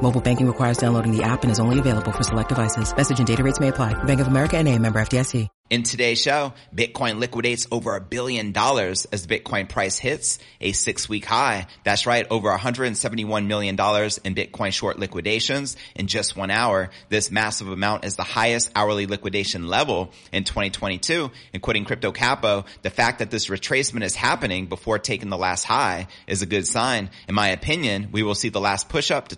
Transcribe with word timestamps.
Mobile 0.00 0.20
banking 0.20 0.46
requires 0.46 0.78
downloading 0.78 1.16
the 1.16 1.24
app 1.24 1.42
and 1.42 1.50
is 1.50 1.58
only 1.58 1.80
available 1.80 2.12
for 2.12 2.22
select 2.22 2.50
devices. 2.50 2.94
Message 2.94 3.18
and 3.18 3.26
data 3.26 3.42
rates 3.42 3.58
may 3.58 3.68
apply. 3.68 3.94
Bank 4.04 4.20
of 4.20 4.28
America 4.28 4.56
and 4.56 4.68
a 4.68 4.78
member 4.78 5.00
FDIC. 5.00 5.48
In 5.68 5.82
today's 5.82 6.22
show, 6.22 6.54
Bitcoin 6.72 7.18
liquidates 7.18 7.66
over 7.72 7.96
a 7.96 8.00
billion 8.00 8.52
dollars 8.52 9.04
as 9.06 9.26
the 9.26 9.36
Bitcoin 9.36 9.68
price 9.68 9.98
hits 9.98 10.38
a 10.60 10.70
six 10.70 11.08
week 11.08 11.24
high. 11.24 11.66
That's 11.82 12.06
right, 12.06 12.24
over 12.30 12.56
$171 12.56 13.46
million 13.48 13.74
in 13.74 13.76
Bitcoin 13.76 14.72
short 14.72 15.00
liquidations 15.00 15.76
in 15.96 16.06
just 16.06 16.36
one 16.36 16.52
hour. 16.52 16.90
This 17.08 17.32
massive 17.32 17.68
amount 17.68 18.04
is 18.04 18.14
the 18.14 18.22
highest 18.22 18.70
hourly 18.76 19.06
liquidation 19.08 19.66
level 19.66 20.12
in 20.30 20.44
2022. 20.44 21.32
And 21.52 21.60
quoting 21.60 21.84
Crypto 21.84 22.12
Capo, 22.12 22.64
the 22.82 22.90
fact 22.90 23.18
that 23.18 23.32
this 23.32 23.48
retracement 23.48 24.04
is 24.04 24.14
happening 24.14 24.66
before 24.66 25.00
taking 25.00 25.30
the 25.30 25.36
last 25.36 25.64
high 25.64 26.06
is 26.28 26.42
a 26.42 26.46
good 26.46 26.68
sign. 26.68 27.10
In 27.26 27.34
my 27.34 27.48
opinion, 27.48 28.10
we 28.12 28.22
will 28.22 28.36
see 28.36 28.50
the 28.50 28.60
last 28.60 28.88
push 28.88 29.10
up 29.10 29.28
to 29.28 29.36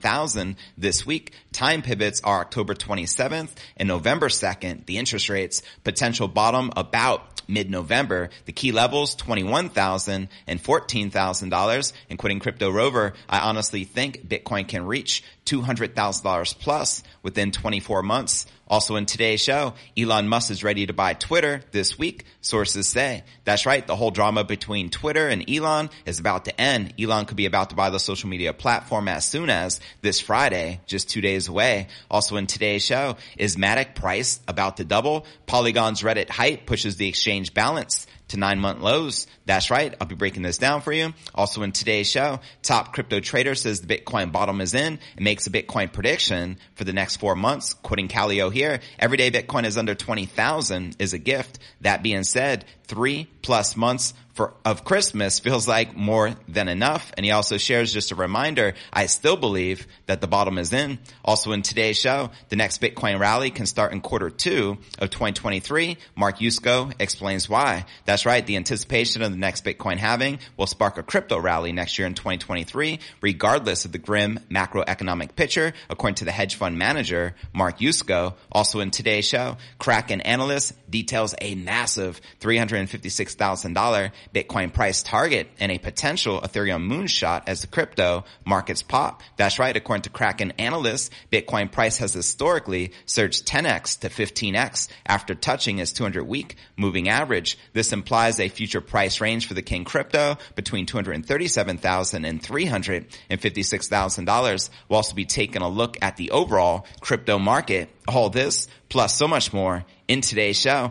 21,000 0.00 0.56
this 0.78 1.04
week. 1.04 1.34
Time 1.52 1.82
pivots 1.82 2.20
are 2.24 2.40
October 2.40 2.74
27th 2.74 3.50
and 3.76 3.86
November 3.86 4.28
2nd. 4.28 4.86
The 4.86 4.98
interest 4.98 5.28
rates 5.28 5.62
potential 5.84 6.26
bottom 6.26 6.70
about 6.76 7.42
mid-November. 7.48 8.30
The 8.46 8.52
key 8.52 8.72
levels, 8.72 9.16
$21,000 9.16 10.28
and 10.46 10.62
$14,000. 10.62 11.92
And 12.08 12.18
quitting 12.18 12.40
Crypto 12.40 12.70
Rover, 12.70 13.12
I 13.28 13.40
honestly 13.40 13.84
think 13.84 14.26
Bitcoin 14.26 14.66
can 14.66 14.86
reach 14.86 15.22
$200,000 15.46 16.58
plus 16.58 17.02
within 17.22 17.50
24 17.50 18.02
months. 18.02 18.46
Also 18.70 18.94
in 18.94 19.04
today's 19.04 19.42
show, 19.42 19.74
Elon 19.98 20.28
Musk 20.28 20.52
is 20.52 20.62
ready 20.62 20.86
to 20.86 20.92
buy 20.92 21.12
Twitter 21.12 21.60
this 21.72 21.98
week, 21.98 22.24
sources 22.40 22.86
say. 22.86 23.24
That's 23.44 23.66
right, 23.66 23.84
the 23.84 23.96
whole 23.96 24.12
drama 24.12 24.44
between 24.44 24.90
Twitter 24.90 25.26
and 25.26 25.50
Elon 25.50 25.90
is 26.06 26.20
about 26.20 26.44
to 26.44 26.58
end. 26.58 26.94
Elon 26.96 27.24
could 27.24 27.36
be 27.36 27.46
about 27.46 27.70
to 27.70 27.76
buy 27.76 27.90
the 27.90 27.98
social 27.98 28.28
media 28.28 28.52
platform 28.52 29.08
as 29.08 29.26
soon 29.26 29.50
as 29.50 29.80
this 30.02 30.20
Friday, 30.20 30.80
just 30.86 31.10
two 31.10 31.20
days 31.20 31.48
away. 31.48 31.88
Also 32.08 32.36
in 32.36 32.46
today's 32.46 32.84
show, 32.84 33.16
is 33.36 33.56
Matic 33.56 33.96
price 33.96 34.38
about 34.46 34.76
to 34.76 34.84
double? 34.84 35.26
Polygon's 35.46 36.02
Reddit 36.02 36.30
hype 36.30 36.64
pushes 36.64 36.96
the 36.96 37.08
exchange 37.08 37.52
balance 37.52 38.06
to 38.30 38.36
nine 38.36 38.58
month 38.58 38.80
lows. 38.80 39.26
That's 39.46 39.70
right. 39.70 39.94
I'll 40.00 40.06
be 40.06 40.14
breaking 40.14 40.42
this 40.42 40.58
down 40.58 40.80
for 40.80 40.92
you. 40.92 41.12
Also 41.34 41.62
in 41.62 41.72
today's 41.72 42.10
show, 42.10 42.40
top 42.62 42.92
crypto 42.92 43.20
trader 43.20 43.54
says 43.54 43.80
the 43.80 43.96
Bitcoin 43.96 44.32
bottom 44.32 44.60
is 44.60 44.74
in 44.74 44.98
and 45.16 45.24
makes 45.24 45.46
a 45.46 45.50
Bitcoin 45.50 45.92
prediction 45.92 46.58
for 46.74 46.84
the 46.84 46.92
next 46.92 47.16
four 47.16 47.36
months. 47.36 47.74
Quoting 47.74 48.08
Kaleo 48.08 48.52
here, 48.52 48.80
every 48.98 49.16
day 49.16 49.30
Bitcoin 49.30 49.64
is 49.64 49.76
under 49.76 49.94
20,000 49.94 50.96
is 50.98 51.12
a 51.12 51.18
gift. 51.18 51.58
That 51.80 52.02
being 52.02 52.24
said, 52.24 52.64
three 52.84 53.28
plus 53.42 53.76
months 53.76 54.14
for, 54.34 54.54
of 54.64 54.84
Christmas 54.84 55.38
feels 55.38 55.66
like 55.66 55.96
more 55.96 56.34
than 56.48 56.68
enough. 56.68 57.12
And 57.16 57.24
he 57.26 57.32
also 57.32 57.58
shares 57.58 57.92
just 57.92 58.12
a 58.12 58.14
reminder, 58.14 58.74
I 58.92 59.06
still 59.06 59.36
believe 59.36 59.86
that 60.06 60.20
the 60.20 60.26
bottom 60.26 60.58
is 60.58 60.72
in. 60.72 60.98
Also 61.24 61.52
in 61.52 61.62
today's 61.62 61.98
show, 61.98 62.30
the 62.48 62.56
next 62.56 62.80
Bitcoin 62.80 63.18
rally 63.18 63.50
can 63.50 63.66
start 63.66 63.92
in 63.92 64.00
quarter 64.00 64.30
two 64.30 64.78
of 64.98 65.10
2023. 65.10 65.96
Mark 66.16 66.38
Yusko 66.38 66.92
explains 66.98 67.48
why. 67.48 67.84
That's 68.04 68.26
right. 68.26 68.46
The 68.46 68.56
anticipation 68.56 69.22
of 69.22 69.30
the 69.30 69.38
next 69.38 69.64
Bitcoin 69.64 69.96
halving 69.96 70.38
will 70.56 70.66
spark 70.66 70.98
a 70.98 71.02
crypto 71.02 71.38
rally 71.38 71.72
next 71.72 71.98
year 71.98 72.06
in 72.06 72.14
2023, 72.14 73.00
regardless 73.20 73.84
of 73.84 73.92
the 73.92 73.98
grim 73.98 74.40
macroeconomic 74.50 75.34
picture, 75.36 75.72
according 75.88 76.16
to 76.16 76.24
the 76.24 76.32
hedge 76.32 76.54
fund 76.54 76.78
manager, 76.78 77.34
Mark 77.52 77.78
Yusko. 77.78 78.34
Also 78.52 78.80
in 78.80 78.90
today's 78.90 79.26
show, 79.26 79.56
Kraken 79.78 80.20
analyst 80.20 80.72
details 80.90 81.34
a 81.40 81.54
massive 81.54 82.20
$356,000 82.40 84.12
Bitcoin 84.34 84.72
price 84.72 85.02
target 85.02 85.48
and 85.58 85.72
a 85.72 85.78
potential 85.78 86.40
Ethereum 86.40 86.88
moonshot 86.88 87.42
as 87.46 87.60
the 87.60 87.66
crypto 87.66 88.24
markets 88.44 88.82
pop. 88.82 89.22
That's 89.36 89.58
right. 89.58 89.76
According 89.76 90.02
to 90.02 90.10
Kraken 90.10 90.52
analysts, 90.58 91.10
Bitcoin 91.32 91.70
price 91.70 91.98
has 91.98 92.12
historically 92.12 92.92
surged 93.06 93.46
10x 93.46 94.00
to 94.00 94.08
15x 94.08 94.88
after 95.06 95.34
touching 95.34 95.78
its 95.78 95.92
200 95.92 96.24
week 96.24 96.56
moving 96.76 97.08
average. 97.08 97.58
This 97.72 97.92
implies 97.92 98.40
a 98.40 98.48
future 98.48 98.80
price 98.80 99.20
range 99.20 99.46
for 99.46 99.54
the 99.54 99.62
King 99.62 99.84
crypto 99.84 100.36
between 100.54 100.86
$237,000 100.86 102.28
and 102.28 102.42
$356,000. 102.42 104.70
We'll 104.88 104.96
also 104.96 105.14
be 105.14 105.24
taking 105.24 105.62
a 105.62 105.68
look 105.68 105.96
at 106.02 106.16
the 106.16 106.30
overall 106.30 106.86
crypto 107.00 107.38
market. 107.38 107.88
All 108.08 108.30
this 108.30 108.68
plus 108.88 109.14
so 109.14 109.28
much 109.28 109.52
more 109.52 109.84
in 110.08 110.20
today's 110.20 110.58
show. 110.58 110.90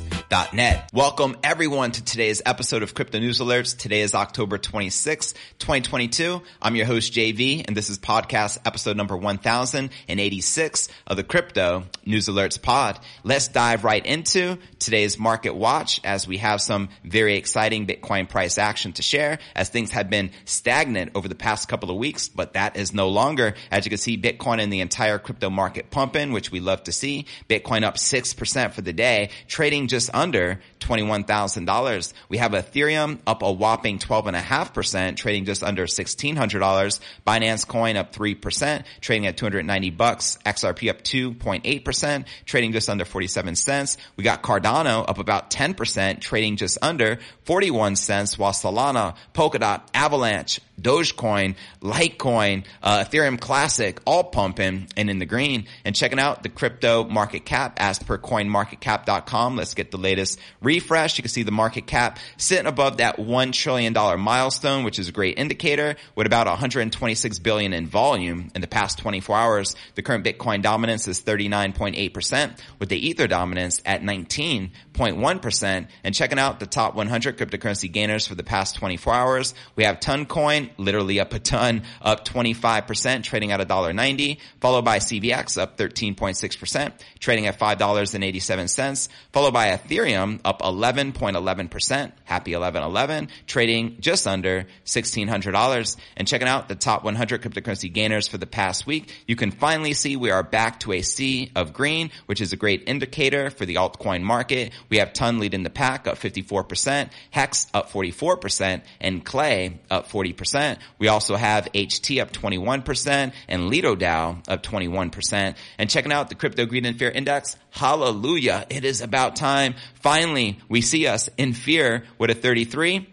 alerts.net. 0.31 0.89
Welcome 0.93 1.37
everyone 1.43 1.91
to 1.91 2.03
today's 2.03 2.41
episode 2.45 2.83
of 2.83 2.93
Crypto 2.93 3.19
News 3.19 3.39
Alerts. 3.39 3.77
Today 3.77 4.01
is 4.01 4.15
October 4.15 4.57
26, 4.57 5.33
2022. 5.59 6.41
I'm 6.61 6.75
your 6.75 6.85
host 6.85 7.13
JV 7.13 7.65
and 7.67 7.75
this 7.75 7.89
is 7.89 7.99
podcast 7.99 8.57
episode 8.65 8.97
number 8.97 9.17
1086 9.17 10.87
of 11.07 11.17
the 11.17 11.23
Crypto 11.23 11.83
News 12.05 12.27
Alerts 12.27 12.61
pod. 12.61 12.99
Let's 13.23 13.49
dive 13.49 13.83
right 13.83 14.05
into 14.05 14.57
today's 14.79 15.19
market 15.19 15.55
watch 15.55 15.99
as 16.03 16.27
we 16.27 16.37
have 16.37 16.61
some 16.61 16.89
very 17.03 17.35
exciting 17.35 17.85
Bitcoin 17.85 18.29
price 18.29 18.57
action 18.57 18.93
to 18.93 19.01
share 19.01 19.39
as 19.55 19.69
things 19.69 19.91
have 19.91 20.09
been 20.09 20.31
stagnant 20.45 21.11
over 21.15 21.27
the 21.27 21.35
past 21.35 21.67
couple 21.67 21.91
of 21.91 21.97
weeks, 21.97 22.29
but 22.29 22.53
that 22.53 22.77
is 22.77 22.93
no 22.93 23.09
longer. 23.09 23.53
As 23.69 23.85
you 23.85 23.89
can 23.89 23.97
see, 23.97 24.17
Bitcoin 24.17 24.61
and 24.61 24.71
the 24.71 24.81
entire 24.81 25.19
crypto 25.19 25.49
market 25.49 25.91
pumping, 25.91 26.31
which 26.31 26.51
we 26.51 26.59
love 26.59 26.83
to 26.83 26.91
see. 26.91 27.25
Bitcoin 27.49 27.83
up 27.83 27.95
6% 27.95 28.71
for 28.71 28.81
the 28.81 28.93
day, 28.93 29.29
trading 29.47 29.87
just 29.87 30.09
under 30.21 30.61
$21,000. 30.79 32.13
We 32.29 32.37
have 32.37 32.51
Ethereum 32.51 33.19
up 33.25 33.41
a 33.41 33.51
whopping 33.51 33.97
12.5%, 33.97 35.15
trading 35.15 35.45
just 35.45 35.63
under 35.63 35.87
$1,600. 35.87 36.99
Binance 37.25 37.67
Coin 37.67 37.97
up 37.97 38.13
3%, 38.13 38.83
trading 39.01 39.25
at 39.25 39.37
290 39.37 39.89
bucks. 39.89 40.37
XRP 40.45 40.89
up 40.89 41.01
2.8%, 41.01 42.25
trading 42.45 42.71
just 42.71 42.87
under 42.87 43.03
47 43.03 43.55
cents. 43.55 43.97
We 44.15 44.23
got 44.23 44.43
Cardano 44.43 45.03
up 45.07 45.17
about 45.17 45.49
10%, 45.49 46.21
trading 46.21 46.57
just 46.57 46.77
under 46.81 47.19
41 47.45 47.95
cents, 47.95 48.37
while 48.37 48.53
Solana, 48.53 49.15
Polkadot, 49.33 49.81
Avalanche, 49.93 50.59
Dogecoin, 50.81 51.55
Litecoin, 51.81 52.65
uh, 52.81 53.03
Ethereum 53.03 53.39
Classic, 53.39 53.99
all 54.05 54.23
pumping 54.23 54.87
and 54.97 55.09
in 55.09 55.19
the 55.19 55.25
green. 55.25 55.65
And 55.85 55.95
checking 55.95 56.19
out 56.19 56.43
the 56.43 56.49
crypto 56.49 57.03
market 57.03 57.45
cap 57.45 57.77
as 57.77 57.99
per 57.99 58.17
coinmarketcap.com. 58.17 59.55
Let's 59.55 59.73
get 59.73 59.91
the 59.91 59.97
latest 59.97 60.39
refresh. 60.61 61.17
You 61.17 61.23
can 61.23 61.29
see 61.29 61.43
the 61.43 61.51
market 61.51 61.87
cap 61.87 62.19
sitting 62.37 62.67
above 62.67 62.97
that 62.97 63.17
$1 63.17 63.53
trillion 63.53 63.93
milestone, 63.93 64.83
which 64.83 64.99
is 64.99 65.09
a 65.09 65.11
great 65.11 65.37
indicator 65.37 65.95
with 66.15 66.27
about 66.27 66.47
126 66.47 67.39
billion 67.39 67.73
in 67.73 67.87
volume 67.87 68.51
in 68.55 68.61
the 68.61 68.67
past 68.67 68.99
24 68.99 69.35
hours. 69.35 69.75
The 69.95 70.01
current 70.01 70.25
Bitcoin 70.25 70.61
dominance 70.61 71.07
is 71.07 71.21
39.8% 71.21 72.59
with 72.79 72.89
the 72.89 73.07
Ether 73.07 73.27
dominance 73.27 73.81
at 73.85 74.01
19.1%. 74.01 75.87
And 76.03 76.15
checking 76.15 76.39
out 76.39 76.59
the 76.59 76.65
top 76.65 76.95
100 76.95 77.37
cryptocurrency 77.37 77.91
gainers 77.91 78.27
for 78.27 78.35
the 78.35 78.43
past 78.43 78.75
24 78.75 79.13
hours, 79.13 79.53
we 79.75 79.83
have 79.83 79.99
Toncoin 79.99 80.70
literally 80.77 81.19
up 81.19 81.33
a 81.33 81.39
ton, 81.39 81.83
up 82.01 82.25
25%, 82.25 83.23
trading 83.23 83.51
at 83.51 83.59
$1.90, 83.59 84.37
followed 84.59 84.83
by 84.83 84.99
CVX 84.99 85.61
up 85.61 85.77
13.6%, 85.77 86.93
trading 87.19 87.47
at 87.47 87.59
$5.87, 87.59 89.09
followed 89.31 89.53
by 89.53 89.67
Ethereum 89.69 90.39
up 90.45 90.61
11.11%, 90.61 92.11
happy 92.23 92.51
1111, 92.55 93.29
trading 93.47 93.97
just 93.99 94.27
under 94.27 94.65
$1,600. 94.85 95.97
And 96.17 96.27
checking 96.27 96.47
out 96.47 96.69
the 96.69 96.75
top 96.75 97.03
100 97.03 97.41
cryptocurrency 97.41 97.91
gainers 97.91 98.27
for 98.27 98.37
the 98.37 98.47
past 98.47 98.85
week, 98.85 99.13
you 99.27 99.35
can 99.35 99.51
finally 99.51 99.93
see 99.93 100.15
we 100.15 100.31
are 100.31 100.43
back 100.43 100.79
to 100.81 100.93
a 100.93 101.01
sea 101.01 101.51
of 101.55 101.73
green, 101.73 102.11
which 102.25 102.41
is 102.41 102.53
a 102.53 102.57
great 102.57 102.83
indicator 102.87 103.49
for 103.49 103.65
the 103.65 103.75
altcoin 103.75 104.21
market. 104.21 104.71
We 104.89 104.97
have 104.97 105.13
Ton 105.13 105.39
leading 105.39 105.63
the 105.63 105.69
pack 105.69 106.07
up 106.07 106.17
54%, 106.17 107.09
Hex 107.31 107.67
up 107.73 107.91
44%, 107.91 108.81
and 108.99 109.23
KLAY 109.23 109.79
up 109.89 110.09
40%. 110.09 110.60
20%. 110.61 110.77
We 110.99 111.07
also 111.07 111.35
have 111.35 111.71
HT 111.73 112.21
up 112.21 112.31
21% 112.31 113.33
and 113.47 113.67
Lido 113.67 113.95
DAO 113.95 114.47
up 114.47 114.63
21%. 114.63 115.55
And 115.77 115.89
checking 115.89 116.11
out 116.11 116.29
the 116.29 116.35
crypto 116.35 116.65
greed 116.65 116.85
and 116.85 116.97
fear 116.97 117.09
index, 117.09 117.57
hallelujah. 117.71 118.65
It 118.69 118.85
is 118.85 119.01
about 119.01 119.35
time. 119.35 119.75
Finally, 119.95 120.59
we 120.69 120.81
see 120.81 121.07
us 121.07 121.29
in 121.37 121.53
fear 121.53 122.05
with 122.17 122.29
a 122.29 122.35
33 122.35 123.07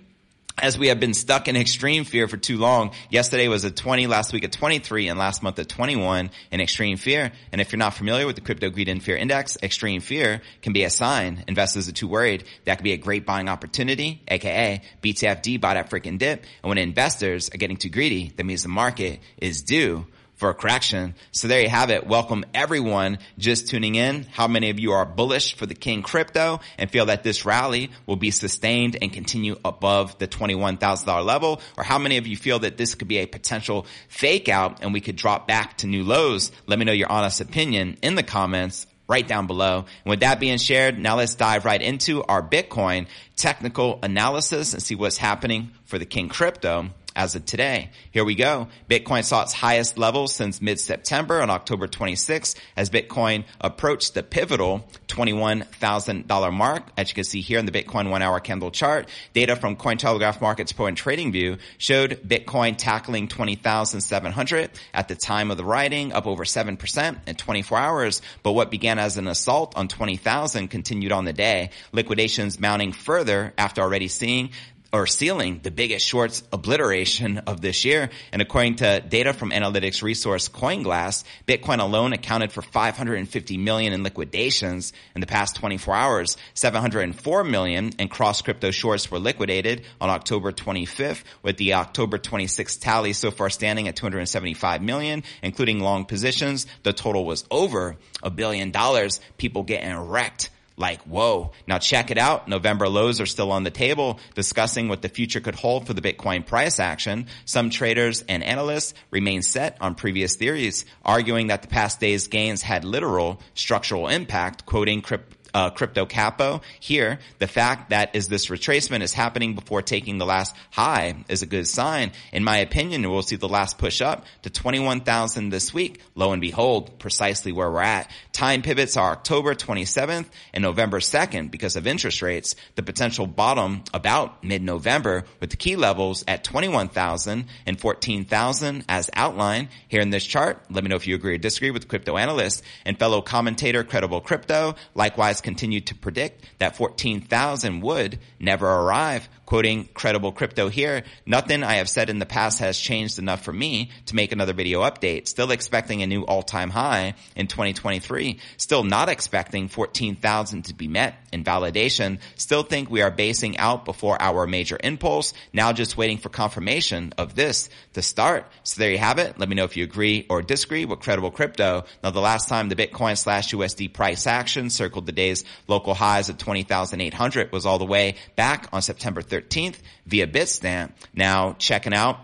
as 0.62 0.78
we 0.78 0.88
have 0.88 1.00
been 1.00 1.14
stuck 1.14 1.48
in 1.48 1.56
extreme 1.56 2.04
fear 2.04 2.28
for 2.28 2.36
too 2.36 2.56
long. 2.56 2.92
Yesterday 3.10 3.48
was 3.48 3.64
a 3.64 3.70
20, 3.70 4.06
last 4.06 4.32
week 4.32 4.44
a 4.44 4.48
23, 4.48 5.08
and 5.08 5.18
last 5.18 5.42
month 5.42 5.58
a 5.58 5.64
21 5.64 6.30
in 6.50 6.60
extreme 6.60 6.96
fear. 6.96 7.32
And 7.52 7.60
if 7.60 7.72
you're 7.72 7.78
not 7.78 7.94
familiar 7.94 8.26
with 8.26 8.36
the 8.36 8.42
crypto 8.42 8.70
greed 8.70 8.88
and 8.88 9.02
fear 9.02 9.16
index, 9.16 9.56
extreme 9.62 10.00
fear 10.00 10.42
can 10.62 10.72
be 10.72 10.84
a 10.84 10.90
sign 10.90 11.44
investors 11.48 11.88
are 11.88 11.92
too 11.92 12.08
worried. 12.08 12.44
That 12.64 12.76
could 12.76 12.84
be 12.84 12.92
a 12.92 12.98
great 12.98 13.26
buying 13.26 13.48
opportunity, 13.48 14.22
aka 14.28 14.82
BTFD 15.02 15.60
buy 15.60 15.74
that 15.74 15.90
freaking 15.90 16.18
dip. 16.18 16.44
And 16.62 16.68
when 16.68 16.78
investors 16.78 17.50
are 17.52 17.58
getting 17.58 17.76
too 17.76 17.90
greedy, 17.90 18.32
that 18.36 18.44
means 18.44 18.62
the 18.62 18.68
market 18.68 19.20
is 19.38 19.62
due 19.62 20.06
for 20.38 20.50
a 20.50 20.54
correction. 20.54 21.14
So 21.32 21.48
there 21.48 21.60
you 21.60 21.68
have 21.68 21.90
it. 21.90 22.06
Welcome 22.06 22.44
everyone 22.54 23.18
just 23.38 23.68
tuning 23.68 23.96
in. 23.96 24.24
How 24.30 24.46
many 24.46 24.70
of 24.70 24.78
you 24.78 24.92
are 24.92 25.04
bullish 25.04 25.56
for 25.56 25.66
the 25.66 25.74
King 25.74 26.02
crypto 26.02 26.60
and 26.78 26.90
feel 26.90 27.06
that 27.06 27.24
this 27.24 27.44
rally 27.44 27.90
will 28.06 28.16
be 28.16 28.30
sustained 28.30 28.96
and 29.02 29.12
continue 29.12 29.58
above 29.64 30.16
the 30.18 30.28
$21,000 30.28 31.24
level? 31.24 31.60
Or 31.76 31.82
how 31.82 31.98
many 31.98 32.18
of 32.18 32.26
you 32.28 32.36
feel 32.36 32.60
that 32.60 32.76
this 32.76 32.94
could 32.94 33.08
be 33.08 33.18
a 33.18 33.26
potential 33.26 33.84
fake 34.08 34.48
out 34.48 34.82
and 34.82 34.92
we 34.92 35.00
could 35.00 35.16
drop 35.16 35.48
back 35.48 35.78
to 35.78 35.88
new 35.88 36.04
lows? 36.04 36.52
Let 36.66 36.78
me 36.78 36.84
know 36.84 36.92
your 36.92 37.10
honest 37.10 37.40
opinion 37.40 37.98
in 38.00 38.14
the 38.14 38.22
comments 38.22 38.86
right 39.08 39.26
down 39.26 39.48
below. 39.48 39.86
And 40.04 40.10
with 40.10 40.20
that 40.20 40.38
being 40.38 40.58
shared, 40.58 41.00
now 41.00 41.16
let's 41.16 41.34
dive 41.34 41.64
right 41.64 41.82
into 41.82 42.22
our 42.24 42.42
Bitcoin 42.42 43.08
technical 43.34 43.98
analysis 44.04 44.72
and 44.72 44.82
see 44.82 44.94
what's 44.94 45.16
happening 45.16 45.72
for 45.84 45.98
the 45.98 46.06
King 46.06 46.28
crypto 46.28 46.90
as 47.18 47.34
of 47.34 47.44
today. 47.44 47.90
Here 48.12 48.24
we 48.24 48.36
go. 48.36 48.68
Bitcoin 48.88 49.24
saw 49.24 49.42
its 49.42 49.52
highest 49.52 49.98
level 49.98 50.28
since 50.28 50.62
mid-September 50.62 51.42
on 51.42 51.50
October 51.50 51.88
26 51.88 52.54
as 52.76 52.90
Bitcoin 52.90 53.44
approached 53.60 54.14
the 54.14 54.22
pivotal 54.22 54.88
$21,000 55.08 56.52
mark. 56.52 56.84
As 56.96 57.08
you 57.10 57.16
can 57.16 57.24
see 57.24 57.40
here 57.40 57.58
in 57.58 57.66
the 57.66 57.72
Bitcoin 57.72 58.08
one 58.08 58.22
hour 58.22 58.38
candle 58.38 58.70
chart, 58.70 59.08
data 59.34 59.56
from 59.56 59.74
Cointelegraph 59.74 60.40
Markets 60.40 60.72
Pro 60.72 60.86
and 60.86 60.96
TradingView 60.96 61.58
showed 61.76 62.20
Bitcoin 62.26 62.76
tackling 62.78 63.26
20,700 63.26 64.70
at 64.94 65.08
the 65.08 65.16
time 65.16 65.50
of 65.50 65.56
the 65.56 65.64
writing, 65.64 66.12
up 66.12 66.28
over 66.28 66.44
7% 66.44 67.18
in 67.26 67.34
24 67.34 67.78
hours. 67.78 68.22
But 68.44 68.52
what 68.52 68.70
began 68.70 69.00
as 69.00 69.16
an 69.16 69.26
assault 69.26 69.76
on 69.76 69.88
20,000 69.88 70.68
continued 70.68 71.10
on 71.10 71.24
the 71.24 71.32
day, 71.32 71.70
liquidations 71.90 72.60
mounting 72.60 72.92
further 72.92 73.52
after 73.58 73.82
already 73.82 74.06
seeing 74.06 74.50
or 74.92 75.06
sealing 75.06 75.60
the 75.62 75.70
biggest 75.70 76.06
shorts 76.06 76.42
obliteration 76.52 77.38
of 77.38 77.60
this 77.60 77.84
year. 77.84 78.10
And 78.32 78.40
according 78.40 78.76
to 78.76 79.00
data 79.00 79.32
from 79.32 79.50
analytics 79.50 80.02
resource 80.02 80.48
CoinGlass, 80.48 81.24
Bitcoin 81.46 81.80
alone 81.80 82.12
accounted 82.12 82.52
for 82.52 82.62
550 82.62 83.58
million 83.58 83.92
in 83.92 84.02
liquidations 84.02 84.92
in 85.14 85.20
the 85.20 85.26
past 85.26 85.56
24 85.56 85.94
hours. 85.94 86.36
704 86.54 87.44
million 87.44 87.90
in 87.98 88.08
cross 88.08 88.40
crypto 88.40 88.70
shorts 88.70 89.10
were 89.10 89.18
liquidated 89.18 89.82
on 90.00 90.08
October 90.08 90.52
25th 90.52 91.22
with 91.42 91.58
the 91.58 91.74
October 91.74 92.18
26th 92.18 92.80
tally 92.80 93.12
so 93.12 93.30
far 93.30 93.50
standing 93.50 93.88
at 93.88 93.96
275 93.96 94.82
million, 94.82 95.22
including 95.42 95.80
long 95.80 96.06
positions. 96.06 96.66
The 96.82 96.92
total 96.94 97.26
was 97.26 97.44
over 97.50 97.96
a 98.22 98.30
billion 98.30 98.70
dollars. 98.70 99.20
People 99.36 99.64
getting 99.64 99.94
wrecked 99.94 100.50
like, 100.78 101.02
whoa. 101.02 101.52
Now 101.66 101.78
check 101.78 102.10
it 102.10 102.18
out. 102.18 102.48
November 102.48 102.88
lows 102.88 103.20
are 103.20 103.26
still 103.26 103.52
on 103.52 103.64
the 103.64 103.70
table 103.70 104.18
discussing 104.34 104.88
what 104.88 105.02
the 105.02 105.08
future 105.08 105.40
could 105.40 105.54
hold 105.54 105.86
for 105.86 105.92
the 105.92 106.00
Bitcoin 106.00 106.46
price 106.46 106.80
action. 106.80 107.26
Some 107.44 107.70
traders 107.70 108.22
and 108.28 108.42
analysts 108.42 108.94
remain 109.10 109.42
set 109.42 109.76
on 109.80 109.94
previous 109.94 110.36
theories, 110.36 110.84
arguing 111.04 111.48
that 111.48 111.62
the 111.62 111.68
past 111.68 112.00
day's 112.00 112.28
gains 112.28 112.62
had 112.62 112.84
literal 112.84 113.40
structural 113.54 114.08
impact, 114.08 114.64
quoting 114.66 115.02
crypto 115.02 115.37
uh, 115.54 115.70
crypto 115.70 116.06
capo 116.06 116.60
here, 116.80 117.18
the 117.38 117.46
fact 117.46 117.90
that 117.90 118.14
is 118.14 118.28
this 118.28 118.46
retracement 118.46 119.02
is 119.02 119.12
happening 119.12 119.54
before 119.54 119.82
taking 119.82 120.18
the 120.18 120.26
last 120.26 120.54
high 120.70 121.24
is 121.28 121.42
a 121.42 121.46
good 121.46 121.66
sign. 121.66 122.12
In 122.32 122.44
my 122.44 122.58
opinion, 122.58 123.08
we'll 123.08 123.22
see 123.22 123.36
the 123.36 123.48
last 123.48 123.78
push 123.78 124.00
up 124.00 124.24
to 124.42 124.50
21,000 124.50 125.50
this 125.50 125.72
week. 125.72 126.00
Lo 126.14 126.32
and 126.32 126.40
behold, 126.40 126.98
precisely 126.98 127.52
where 127.52 127.70
we're 127.70 127.82
at. 127.82 128.10
Time 128.32 128.62
pivots 128.62 128.96
are 128.96 129.12
October 129.12 129.54
27th 129.54 130.26
and 130.52 130.62
November 130.62 131.00
2nd 131.00 131.50
because 131.50 131.76
of 131.76 131.86
interest 131.86 132.22
rates. 132.22 132.54
The 132.76 132.82
potential 132.82 133.26
bottom 133.26 133.82
about 133.92 134.44
mid-November 134.44 135.24
with 135.40 135.50
the 135.50 135.56
key 135.56 135.76
levels 135.76 136.24
at 136.28 136.44
21,000 136.44 137.46
and 137.66 137.80
14,000 137.80 138.84
as 138.88 139.10
outlined 139.14 139.68
here 139.88 140.00
in 140.00 140.10
this 140.10 140.24
chart. 140.24 140.62
Let 140.70 140.84
me 140.84 140.88
know 140.88 140.96
if 140.96 141.06
you 141.06 141.14
agree 141.14 141.34
or 141.34 141.38
disagree 141.38 141.70
with 141.70 141.88
crypto 141.88 142.16
analyst 142.16 142.62
and 142.84 142.98
fellow 142.98 143.20
commentator 143.22 143.84
Credible 143.84 144.20
Crypto. 144.20 144.76
Likewise, 144.94 145.37
continued 145.40 145.86
to 145.86 145.94
predict 145.94 146.44
that 146.58 146.76
14,000 146.76 147.80
would 147.80 148.18
never 148.38 148.66
arrive. 148.66 149.28
Quoting 149.48 149.88
credible 149.94 150.32
crypto 150.32 150.68
here, 150.68 151.04
nothing 151.24 151.64
I 151.64 151.76
have 151.76 151.88
said 151.88 152.10
in 152.10 152.18
the 152.18 152.26
past 152.26 152.58
has 152.58 152.78
changed 152.78 153.18
enough 153.18 153.42
for 153.42 153.50
me 153.50 153.90
to 154.04 154.14
make 154.14 154.30
another 154.30 154.52
video 154.52 154.82
update. 154.82 155.26
Still 155.26 155.52
expecting 155.52 156.02
a 156.02 156.06
new 156.06 156.20
all-time 156.26 156.68
high 156.68 157.14
in 157.34 157.46
2023. 157.46 158.40
Still 158.58 158.84
not 158.84 159.08
expecting 159.08 159.68
14,000 159.68 160.66
to 160.66 160.74
be 160.74 160.86
met 160.86 161.14
in 161.32 161.44
validation. 161.44 162.18
Still 162.36 162.62
think 162.62 162.90
we 162.90 163.00
are 163.00 163.10
basing 163.10 163.56
out 163.56 163.86
before 163.86 164.20
our 164.20 164.46
major 164.46 164.78
impulse. 164.84 165.32
Now 165.54 165.72
just 165.72 165.96
waiting 165.96 166.18
for 166.18 166.28
confirmation 166.28 167.14
of 167.16 167.34
this 167.34 167.70
to 167.94 168.02
start. 168.02 168.44
So 168.64 168.80
there 168.80 168.90
you 168.90 168.98
have 168.98 169.18
it. 169.18 169.38
Let 169.38 169.48
me 169.48 169.54
know 169.54 169.64
if 169.64 169.78
you 169.78 169.84
agree 169.84 170.26
or 170.28 170.42
disagree 170.42 170.84
with 170.84 171.00
credible 171.00 171.30
crypto. 171.30 171.86
Now 172.04 172.10
the 172.10 172.20
last 172.20 172.50
time 172.50 172.68
the 172.68 172.76
Bitcoin 172.76 173.16
slash 173.16 173.52
USD 173.52 173.94
price 173.94 174.26
action 174.26 174.68
circled 174.68 175.06
the 175.06 175.12
day's 175.12 175.42
local 175.68 175.94
highs 175.94 176.28
of 176.28 176.36
20,800 176.36 177.50
was 177.50 177.64
all 177.64 177.78
the 177.78 177.86
way 177.86 178.16
back 178.36 178.68
on 178.74 178.82
September 178.82 179.22
13th 179.40 179.76
via 180.06 180.26
Bitstamp. 180.26 180.92
Now 181.14 181.54
checking 181.58 181.94
out 181.94 182.18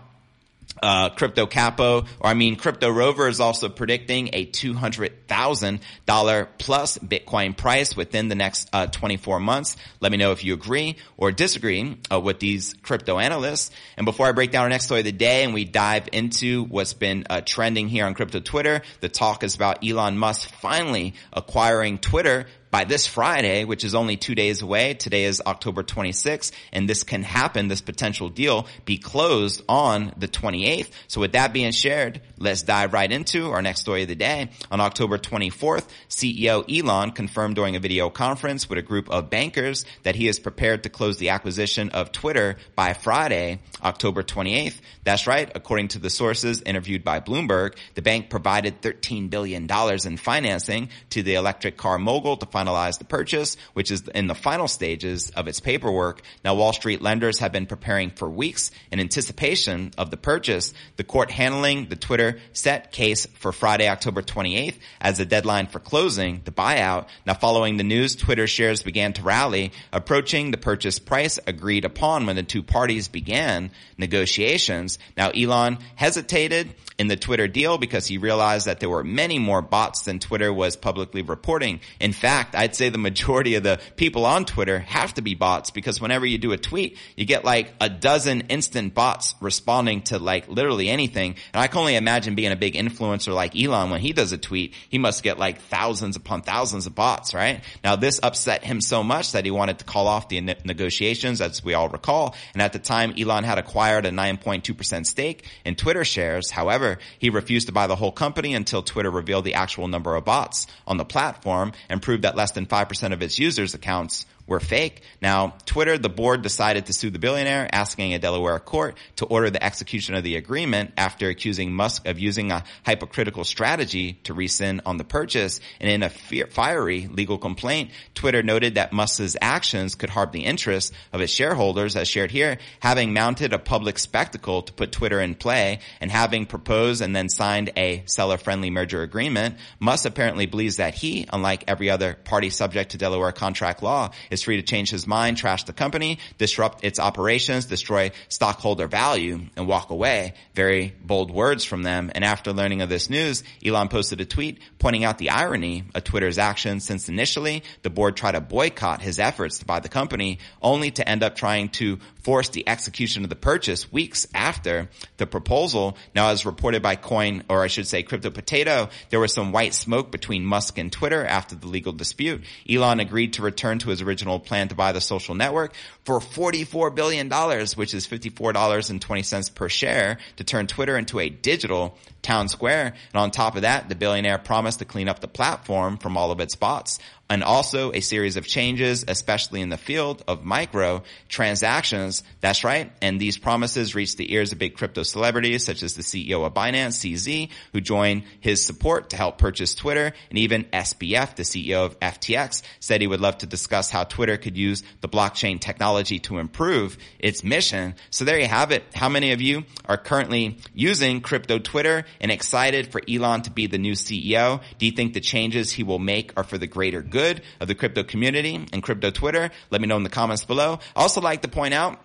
uh, 0.81 1.09
Crypto 1.09 1.45
Capo, 1.45 2.05
or 2.19 2.29
I 2.29 2.33
mean, 2.33 2.55
Crypto 2.57 2.89
Rover 2.89 3.27
is 3.27 3.39
also 3.39 3.69
predicting 3.69 4.29
a 4.33 4.45
$200,000 4.45 6.47
plus 6.57 6.97
Bitcoin 6.97 7.55
price 7.55 7.95
within 7.95 8.27
the 8.27 8.35
next 8.35 8.69
uh, 8.73 8.87
24 8.87 9.39
months. 9.39 9.77
Let 9.99 10.11
me 10.11 10.17
know 10.17 10.31
if 10.31 10.43
you 10.43 10.53
agree 10.53 10.97
or 11.17 11.31
disagree 11.31 11.97
uh, 12.11 12.19
with 12.19 12.39
these 12.39 12.73
crypto 12.83 13.19
analysts. 13.19 13.71
And 13.97 14.05
before 14.05 14.27
I 14.27 14.31
break 14.33 14.51
down 14.51 14.63
our 14.63 14.69
next 14.69 14.85
story 14.85 15.01
of 15.01 15.05
the 15.05 15.11
day 15.11 15.43
and 15.43 15.53
we 15.53 15.65
dive 15.65 16.09
into 16.11 16.63
what's 16.65 16.93
been 16.93 17.25
uh, 17.29 17.41
trending 17.41 17.87
here 17.87 18.05
on 18.05 18.13
crypto 18.13 18.39
Twitter, 18.39 18.81
the 18.99 19.09
talk 19.09 19.43
is 19.43 19.55
about 19.55 19.87
Elon 19.87 20.17
Musk 20.17 20.49
finally 20.49 21.13
acquiring 21.31 21.99
Twitter 21.99 22.47
by 22.75 22.83
this 22.83 23.07
Friday, 23.07 23.63
which 23.63 23.85
is 23.85 23.95
only 23.95 24.17
two 24.17 24.35
days 24.35 24.61
away, 24.61 24.95
today 24.95 25.23
is 25.23 25.41
October 25.47 25.81
26th, 25.81 26.51
and 26.73 26.89
this 26.89 27.03
can 27.03 27.23
happen, 27.23 27.69
this 27.69 27.79
potential 27.79 28.27
deal 28.27 28.67
be 28.83 28.97
closed 28.97 29.63
on 29.69 30.11
the 30.17 30.27
28th. 30.27 30.89
So 31.07 31.21
with 31.21 31.31
that 31.31 31.53
being 31.53 31.71
shared, 31.71 32.19
let's 32.37 32.63
dive 32.63 32.91
right 32.91 33.09
into 33.09 33.51
our 33.51 33.61
next 33.61 33.79
story 33.79 34.01
of 34.01 34.09
the 34.09 34.15
day. 34.15 34.49
On 34.71 34.81
October 34.81 35.17
24th, 35.17 35.87
CEO 36.09 36.65
Elon 36.69 37.11
confirmed 37.11 37.55
during 37.55 37.77
a 37.77 37.79
video 37.79 38.09
conference 38.09 38.67
with 38.67 38.77
a 38.77 38.81
group 38.81 39.09
of 39.09 39.29
bankers 39.29 39.85
that 40.03 40.17
he 40.17 40.27
is 40.27 40.37
prepared 40.37 40.83
to 40.83 40.89
close 40.89 41.15
the 41.15 41.29
acquisition 41.29 41.91
of 41.91 42.11
Twitter 42.11 42.57
by 42.75 42.91
Friday, 42.91 43.61
October 43.85 44.21
28th. 44.21 44.81
That's 45.05 45.27
right. 45.27 45.49
According 45.55 45.89
to 45.89 45.99
the 45.99 46.09
sources 46.09 46.61
interviewed 46.61 47.05
by 47.05 47.21
Bloomberg, 47.21 47.77
the 47.93 48.01
bank 48.01 48.29
provided 48.29 48.81
$13 48.81 49.29
billion 49.29 49.65
in 50.05 50.17
financing 50.17 50.89
to 51.11 51.23
the 51.23 51.35
electric 51.35 51.77
car 51.77 51.97
mogul 51.97 52.35
to 52.35 52.45
finalize 52.45 52.64
the 52.65 53.05
purchase, 53.07 53.57
which 53.73 53.91
is 53.91 54.07
in 54.09 54.27
the 54.27 54.35
final 54.35 54.67
stages 54.67 55.29
of 55.31 55.47
its 55.47 55.59
paperwork. 55.59 56.21
Now, 56.43 56.55
Wall 56.55 56.73
Street 56.73 57.01
lenders 57.01 57.39
have 57.39 57.51
been 57.51 57.65
preparing 57.65 58.09
for 58.09 58.29
weeks 58.29 58.71
in 58.91 58.99
anticipation 58.99 59.91
of 59.97 60.11
the 60.11 60.17
purchase. 60.17 60.73
The 60.97 61.03
court 61.03 61.31
handling 61.31 61.87
the 61.87 61.95
Twitter 61.95 62.39
set 62.53 62.91
case 62.91 63.25
for 63.25 63.51
Friday, 63.51 63.87
October 63.87 64.21
28th 64.21 64.75
as 65.01 65.17
the 65.17 65.25
deadline 65.25 65.67
for 65.67 65.79
closing 65.79 66.41
the 66.45 66.51
buyout. 66.51 67.07
Now, 67.25 67.33
following 67.33 67.77
the 67.77 67.83
news, 67.83 68.15
Twitter 68.15 68.47
shares 68.47 68.83
began 68.83 69.13
to 69.13 69.23
rally, 69.23 69.71
approaching 69.91 70.51
the 70.51 70.57
purchase 70.57 70.99
price 70.99 71.39
agreed 71.45 71.85
upon 71.85 72.25
when 72.25 72.35
the 72.35 72.43
two 72.43 72.63
parties 72.63 73.07
began 73.07 73.71
negotiations. 73.97 74.99
Now, 75.17 75.29
Elon 75.29 75.77
hesitated 75.95 76.73
in 76.97 77.07
the 77.07 77.17
Twitter 77.17 77.47
deal 77.47 77.77
because 77.77 78.07
he 78.07 78.17
realized 78.17 78.67
that 78.67 78.79
there 78.79 78.89
were 78.89 79.03
many 79.03 79.39
more 79.39 79.61
bots 79.61 80.03
than 80.03 80.19
Twitter 80.19 80.51
was 80.53 80.75
publicly 80.75 81.21
reporting. 81.21 81.81
In 81.99 82.13
fact, 82.13 82.44
fact, 82.45 82.55
I'd 82.55 82.75
say 82.75 82.89
the 82.89 82.97
majority 82.97 83.55
of 83.55 83.63
the 83.63 83.79
people 83.95 84.25
on 84.25 84.45
Twitter 84.45 84.79
have 84.79 85.13
to 85.15 85.21
be 85.21 85.35
bots 85.35 85.71
because 85.71 85.99
whenever 85.99 86.25
you 86.25 86.37
do 86.37 86.51
a 86.51 86.57
tweet, 86.57 86.97
you 87.15 87.25
get 87.25 87.43
like 87.43 87.73
a 87.81 87.89
dozen 87.89 88.41
instant 88.49 88.93
bots 88.93 89.35
responding 89.41 90.01
to 90.03 90.19
like 90.19 90.47
literally 90.47 90.89
anything. 90.89 91.35
And 91.53 91.61
I 91.61 91.67
can 91.67 91.79
only 91.79 91.95
imagine 91.95 92.35
being 92.35 92.51
a 92.51 92.55
big 92.55 92.75
influencer 92.75 93.33
like 93.33 93.59
Elon 93.59 93.89
when 93.89 94.01
he 94.01 94.13
does 94.13 94.31
a 94.31 94.37
tweet, 94.37 94.73
he 94.89 94.97
must 94.97 95.23
get 95.23 95.39
like 95.39 95.61
thousands 95.61 96.15
upon 96.15 96.41
thousands 96.41 96.87
of 96.87 96.95
bots, 96.95 97.33
right? 97.33 97.63
Now 97.83 97.95
this 97.95 98.19
upset 98.21 98.63
him 98.63 98.81
so 98.81 99.03
much 99.03 99.33
that 99.33 99.45
he 99.45 99.51
wanted 99.51 99.79
to 99.79 99.85
call 99.85 100.07
off 100.07 100.29
the 100.29 100.41
ne- 100.41 100.55
negotiations, 100.63 101.41
as 101.41 101.63
we 101.63 101.73
all 101.73 101.89
recall. 101.89 102.35
And 102.53 102.61
at 102.61 102.73
the 102.73 102.79
time, 102.79 103.13
Elon 103.17 103.43
had 103.43 103.57
acquired 103.57 104.05
a 104.05 104.11
9.2% 104.11 105.05
stake 105.05 105.45
in 105.63 105.75
Twitter 105.75 106.05
shares. 106.05 106.51
However, 106.51 106.99
he 107.19 107.29
refused 107.29 107.67
to 107.67 107.73
buy 107.73 107.87
the 107.87 107.95
whole 107.95 108.11
company 108.11 108.53
until 108.53 108.81
Twitter 108.81 109.11
revealed 109.11 109.45
the 109.45 109.55
actual 109.55 109.87
number 109.87 110.15
of 110.15 110.25
bots 110.25 110.67
on 110.87 110.97
the 110.97 111.05
platform 111.05 111.71
and 111.89 112.01
proved 112.01 112.23
that 112.23 112.34
less 112.35 112.51
than 112.51 112.65
5% 112.65 113.13
of 113.13 113.21
its 113.21 113.39
users' 113.39 113.73
accounts 113.73 114.25
were 114.47 114.59
fake. 114.59 115.01
Now, 115.21 115.55
Twitter, 115.65 115.97
the 115.97 116.09
board 116.09 116.41
decided 116.41 116.85
to 116.85 116.93
sue 116.93 117.09
the 117.09 117.19
billionaire, 117.19 117.67
asking 117.71 118.13
a 118.13 118.19
Delaware 118.19 118.59
court 118.59 118.97
to 119.15 119.25
order 119.25 119.49
the 119.49 119.63
execution 119.63 120.15
of 120.15 120.23
the 120.23 120.35
agreement 120.35 120.93
after 120.97 121.29
accusing 121.29 121.73
Musk 121.73 122.07
of 122.07 122.19
using 122.19 122.51
a 122.51 122.63
hypocritical 122.85 123.43
strategy 123.43 124.13
to 124.23 124.33
rescind 124.33 124.81
on 124.85 124.97
the 124.97 125.03
purchase. 125.03 125.59
And 125.79 125.89
in 125.89 126.03
a 126.03 126.09
fiery 126.09 127.07
legal 127.07 127.37
complaint, 127.37 127.91
Twitter 128.13 128.43
noted 128.43 128.75
that 128.75 128.93
Musk's 128.93 129.35
actions 129.41 129.95
could 129.95 130.09
harm 130.09 130.29
the 130.31 130.45
interests 130.45 130.91
of 131.11 131.21
its 131.21 131.33
shareholders, 131.33 131.95
as 131.95 132.07
shared 132.07 132.31
here, 132.31 132.57
having 132.79 133.13
mounted 133.13 133.53
a 133.53 133.59
public 133.59 133.97
spectacle 133.99 134.61
to 134.61 134.73
put 134.73 134.91
Twitter 134.91 135.19
in 135.19 135.35
play 135.35 135.79
and 135.99 136.11
having 136.11 136.45
proposed 136.45 137.01
and 137.01 137.15
then 137.15 137.29
signed 137.29 137.71
a 137.75 138.03
seller-friendly 138.05 138.69
merger 138.69 139.01
agreement. 139.01 139.55
Musk 139.79 140.05
apparently 140.05 140.45
believes 140.45 140.77
that 140.77 140.93
he, 140.93 141.25
unlike 141.33 141.63
every 141.67 141.89
other 141.89 142.13
party 142.13 142.49
subject 142.49 142.91
to 142.91 142.97
Delaware 142.97 143.31
contract 143.31 143.81
law, 143.81 144.11
is 144.35 144.43
free 144.43 144.57
to 144.57 144.61
change 144.61 144.91
his 144.91 145.07
mind, 145.07 145.37
trash 145.37 145.63
the 145.63 145.73
company, 145.73 146.19
disrupt 146.37 146.83
its 146.83 146.99
operations, 146.99 147.65
destroy 147.65 148.11
stockholder 148.29 148.87
value, 148.87 149.39
and 149.55 149.67
walk 149.67 149.89
away. 149.89 150.35
Very 150.53 150.93
bold 151.03 151.31
words 151.31 151.63
from 151.63 151.81
them. 151.81 152.11
And 152.13 152.23
after 152.23 152.53
learning 152.53 152.81
of 152.81 152.89
this 152.89 153.09
news, 153.09 153.43
Elon 153.65 153.87
posted 153.87 154.21
a 154.21 154.25
tweet 154.25 154.59
pointing 154.77 155.03
out 155.03 155.17
the 155.17 155.31
irony 155.31 155.85
of 155.95 156.03
Twitter's 156.03 156.37
actions 156.37 156.83
since 156.83 157.09
initially 157.09 157.63
the 157.81 157.89
board 157.89 158.15
tried 158.15 158.33
to 158.33 158.41
boycott 158.41 159.01
his 159.01 159.17
efforts 159.17 159.59
to 159.59 159.65
buy 159.65 159.79
the 159.79 159.89
company 159.89 160.39
only 160.61 160.91
to 160.91 161.07
end 161.07 161.23
up 161.23 161.35
trying 161.35 161.69
to 161.69 161.97
force 162.25 162.49
the 162.49 162.67
execution 162.67 163.23
of 163.23 163.29
the 163.29 163.35
purchase 163.35 163.91
weeks 163.91 164.27
after 164.33 164.89
the 165.17 165.27
proposal. 165.27 165.95
Now, 166.15 166.29
as 166.29 166.43
reported 166.43 166.81
by 166.81 166.95
Coin, 166.95 167.43
or 167.47 167.61
I 167.61 167.67
should 167.67 167.85
say 167.85 168.01
Crypto 168.01 168.31
Potato, 168.31 168.89
there 169.11 169.19
was 169.19 169.31
some 169.31 169.51
white 169.51 169.75
smoke 169.75 170.11
between 170.11 170.43
Musk 170.43 170.79
and 170.79 170.91
Twitter 170.91 171.23
after 171.23 171.55
the 171.55 171.67
legal 171.67 171.93
dispute. 171.93 172.43
Elon 172.67 172.99
agreed 172.99 173.33
to 173.33 173.43
return 173.43 173.77
to 173.79 173.89
his 173.89 174.01
original 174.01 174.24
plan 174.39 174.67
to 174.69 174.75
buy 174.75 174.91
the 174.91 175.01
social 175.01 175.35
network 175.35 175.73
for 176.03 176.19
$44 176.19 176.93
billion, 176.93 177.29
which 177.75 177.93
is 177.93 178.07
$54.20 178.07 179.55
per 179.55 179.69
share 179.69 180.17
to 180.37 180.43
turn 180.43 180.67
Twitter 180.67 180.97
into 180.97 181.19
a 181.19 181.29
digital 181.29 181.97
town 182.21 182.47
square. 182.47 182.93
And 183.13 183.21
on 183.21 183.31
top 183.31 183.55
of 183.55 183.61
that, 183.61 183.89
the 183.89 183.95
billionaire 183.95 184.37
promised 184.37 184.79
to 184.79 184.85
clean 184.85 185.07
up 185.07 185.19
the 185.19 185.27
platform 185.27 185.97
from 185.97 186.17
all 186.17 186.31
of 186.31 186.39
its 186.39 186.55
bots 186.55 186.99
and 187.29 187.43
also 187.43 187.91
a 187.91 188.01
series 188.01 188.37
of 188.37 188.45
changes, 188.45 189.03
especially 189.07 189.61
in 189.61 189.69
the 189.69 189.77
field 189.77 190.23
of 190.27 190.45
micro 190.45 191.03
transactions. 191.27 192.23
That's 192.39 192.63
right. 192.63 192.91
And 193.01 193.19
these 193.19 193.37
promises 193.37 193.95
reached 193.95 194.17
the 194.17 194.31
ears 194.31 194.51
of 194.51 194.59
big 194.59 194.77
crypto 194.77 195.03
celebrities 195.03 195.65
such 195.65 195.81
as 195.81 195.95
the 195.95 196.03
CEO 196.03 196.45
of 196.45 196.53
Binance, 196.53 196.99
CZ, 196.99 197.49
who 197.73 197.81
joined 197.81 198.23
his 198.41 198.63
support 198.63 199.09
to 199.09 199.17
help 199.17 199.37
purchase 199.37 199.73
Twitter. 199.73 200.13
And 200.29 200.39
even 200.39 200.65
SBF, 200.65 201.35
the 201.35 201.43
CEO 201.43 201.85
of 201.85 201.99
FTX, 201.99 202.61
said 202.79 203.01
he 203.01 203.07
would 203.07 203.21
love 203.21 203.39
to 203.39 203.47
discuss 203.47 203.89
how 203.89 204.03
Twitter 204.03 204.37
could 204.37 204.57
use 204.57 204.83
the 205.01 205.09
blockchain 205.09 205.59
technology 205.59 206.19
to 206.19 206.37
improve 206.37 206.97
its 207.17 207.43
mission. 207.43 207.95
So 208.11 208.25
there 208.25 208.39
you 208.39 208.47
have 208.47 208.71
it. 208.71 208.83
How 208.93 209.09
many 209.09 209.31
of 209.31 209.41
you 209.41 209.63
are 209.85 209.97
currently 209.97 210.59
using 210.75 211.21
crypto 211.21 211.57
Twitter 211.57 212.05
and 212.21 212.31
excited 212.31 212.91
for 212.91 213.01
Elon 213.09 213.41
to 213.43 213.51
be 213.51 213.65
the 213.65 213.79
new 213.79 213.93
CEO? 213.93 214.61
Do 214.77 214.85
you 214.85 214.91
think 214.91 215.13
the 215.13 215.21
changes 215.21 215.71
he 215.71 215.83
will 215.83 215.99
make 215.99 216.31
are 216.37 216.43
for 216.43 216.59
the 216.59 216.67
greater 216.67 217.01
good? 217.01 217.14
Good 217.15 217.41
of 217.61 217.69
the 217.69 217.75
crypto 217.75 218.03
community 218.03 218.67
and 218.73 218.83
crypto 218.83 219.09
Twitter? 219.09 219.49
Let 219.71 219.79
me 219.79 219.87
know 219.87 219.95
in 219.95 220.03
the 220.03 220.09
comments 220.09 220.43
below. 220.43 220.79
I 220.95 221.01
also 221.01 221.21
like 221.21 221.43
to 221.43 221.47
point 221.47 221.73
out, 221.73 221.97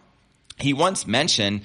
he 0.58 0.72
once 0.72 1.04
mentioned 1.06 1.62